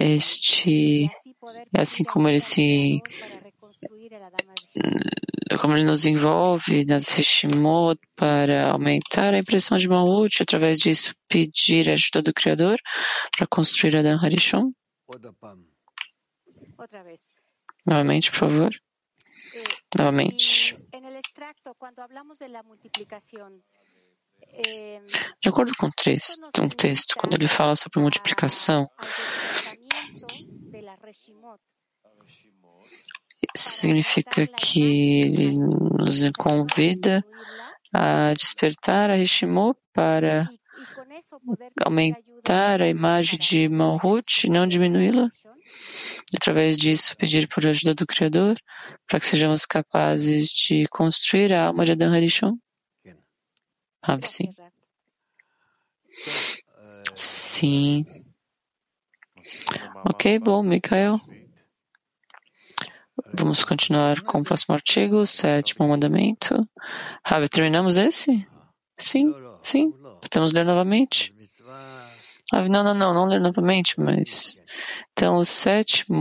este 0.00 1.10
assim 1.76 2.04
como 2.04 2.28
ele 2.28 2.40
se 2.40 3.02
mm, 4.76 5.58
como 5.60 5.76
ele 5.76 5.84
nos 5.84 6.06
envolve 6.06 6.84
nas 6.86 7.18
Heshimot 7.18 8.00
para 8.16 8.70
aumentar 8.70 9.34
a 9.34 9.38
impressão 9.38 9.78
de 9.78 9.88
Malhut, 9.88 10.42
através 10.42 10.78
disso 10.78 11.14
pedir 11.28 11.90
a 11.90 11.92
ajuda 11.92 12.22
do 12.22 12.34
Criador 12.34 12.78
para 13.36 13.46
construir 13.46 13.96
Adam 13.96 14.18
Harishon? 14.18 14.72
Outra 16.78 17.02
vez. 17.04 17.43
Novamente, 17.86 18.30
por 18.30 18.38
favor. 18.38 18.70
Eh, 19.54 19.64
Novamente. 19.96 20.76
de 22.38 22.62
multiplicación, 22.62 23.62
eh, 24.42 25.00
De 25.42 25.48
acordo 25.48 25.72
com 25.76 25.86
o 25.86 25.90
texto, 25.90 26.40
um 26.60 26.68
texto, 26.68 27.14
quando 27.16 27.34
ele 27.34 27.48
fala 27.48 27.76
sobre 27.76 28.00
multiplicação, 28.00 28.88
isso 33.54 33.70
significa 33.70 34.46
que 34.46 35.20
ele 35.20 35.56
nos 35.56 36.22
convida 36.36 37.24
a 37.92 38.32
despertar 38.34 39.10
a 39.10 39.14
Rishimot 39.14 39.78
para 39.92 40.48
aumentar 41.84 42.82
a 42.82 42.88
imagem 42.88 43.38
de 43.38 43.68
Malhut 43.68 44.46
e 44.46 44.50
não 44.50 44.66
diminuí-la. 44.66 45.30
E 46.32 46.36
através 46.36 46.76
disso, 46.76 47.16
pedir 47.16 47.48
por 47.48 47.66
ajuda 47.66 47.94
do 47.94 48.06
Criador 48.06 48.58
para 49.06 49.20
que 49.20 49.26
sejamos 49.26 49.64
capazes 49.64 50.48
de 50.50 50.86
construir 50.88 51.52
a 51.52 51.66
alma 51.66 51.84
de 51.84 51.92
Adam 51.92 52.12
Harishon? 52.12 52.58
Rave, 54.04 54.22
ah, 54.22 54.26
sim. 54.26 54.54
Sim. 57.14 58.04
Ok, 60.04 60.38
bom, 60.38 60.62
Mikael. 60.62 61.18
Vamos 63.32 63.64
continuar 63.64 64.20
com 64.22 64.40
o 64.40 64.44
próximo 64.44 64.74
artigo, 64.74 65.18
o 65.18 65.26
sétimo 65.26 65.88
mandamento. 65.88 66.68
Ravi, 67.24 67.48
terminamos 67.48 67.96
esse? 67.96 68.46
Sim, 68.98 69.32
sim. 69.60 69.92
Podemos 70.20 70.52
ler 70.52 70.64
novamente. 70.64 71.33
Ah, 72.52 72.68
não, 72.68 72.84
não, 72.84 72.94
não, 72.94 73.14
não 73.14 73.26
ler 73.26 73.40
novamente, 73.40 73.98
mas. 73.98 74.60
Então, 75.12 75.36
o 75.38 75.44
sétimo 75.44 76.12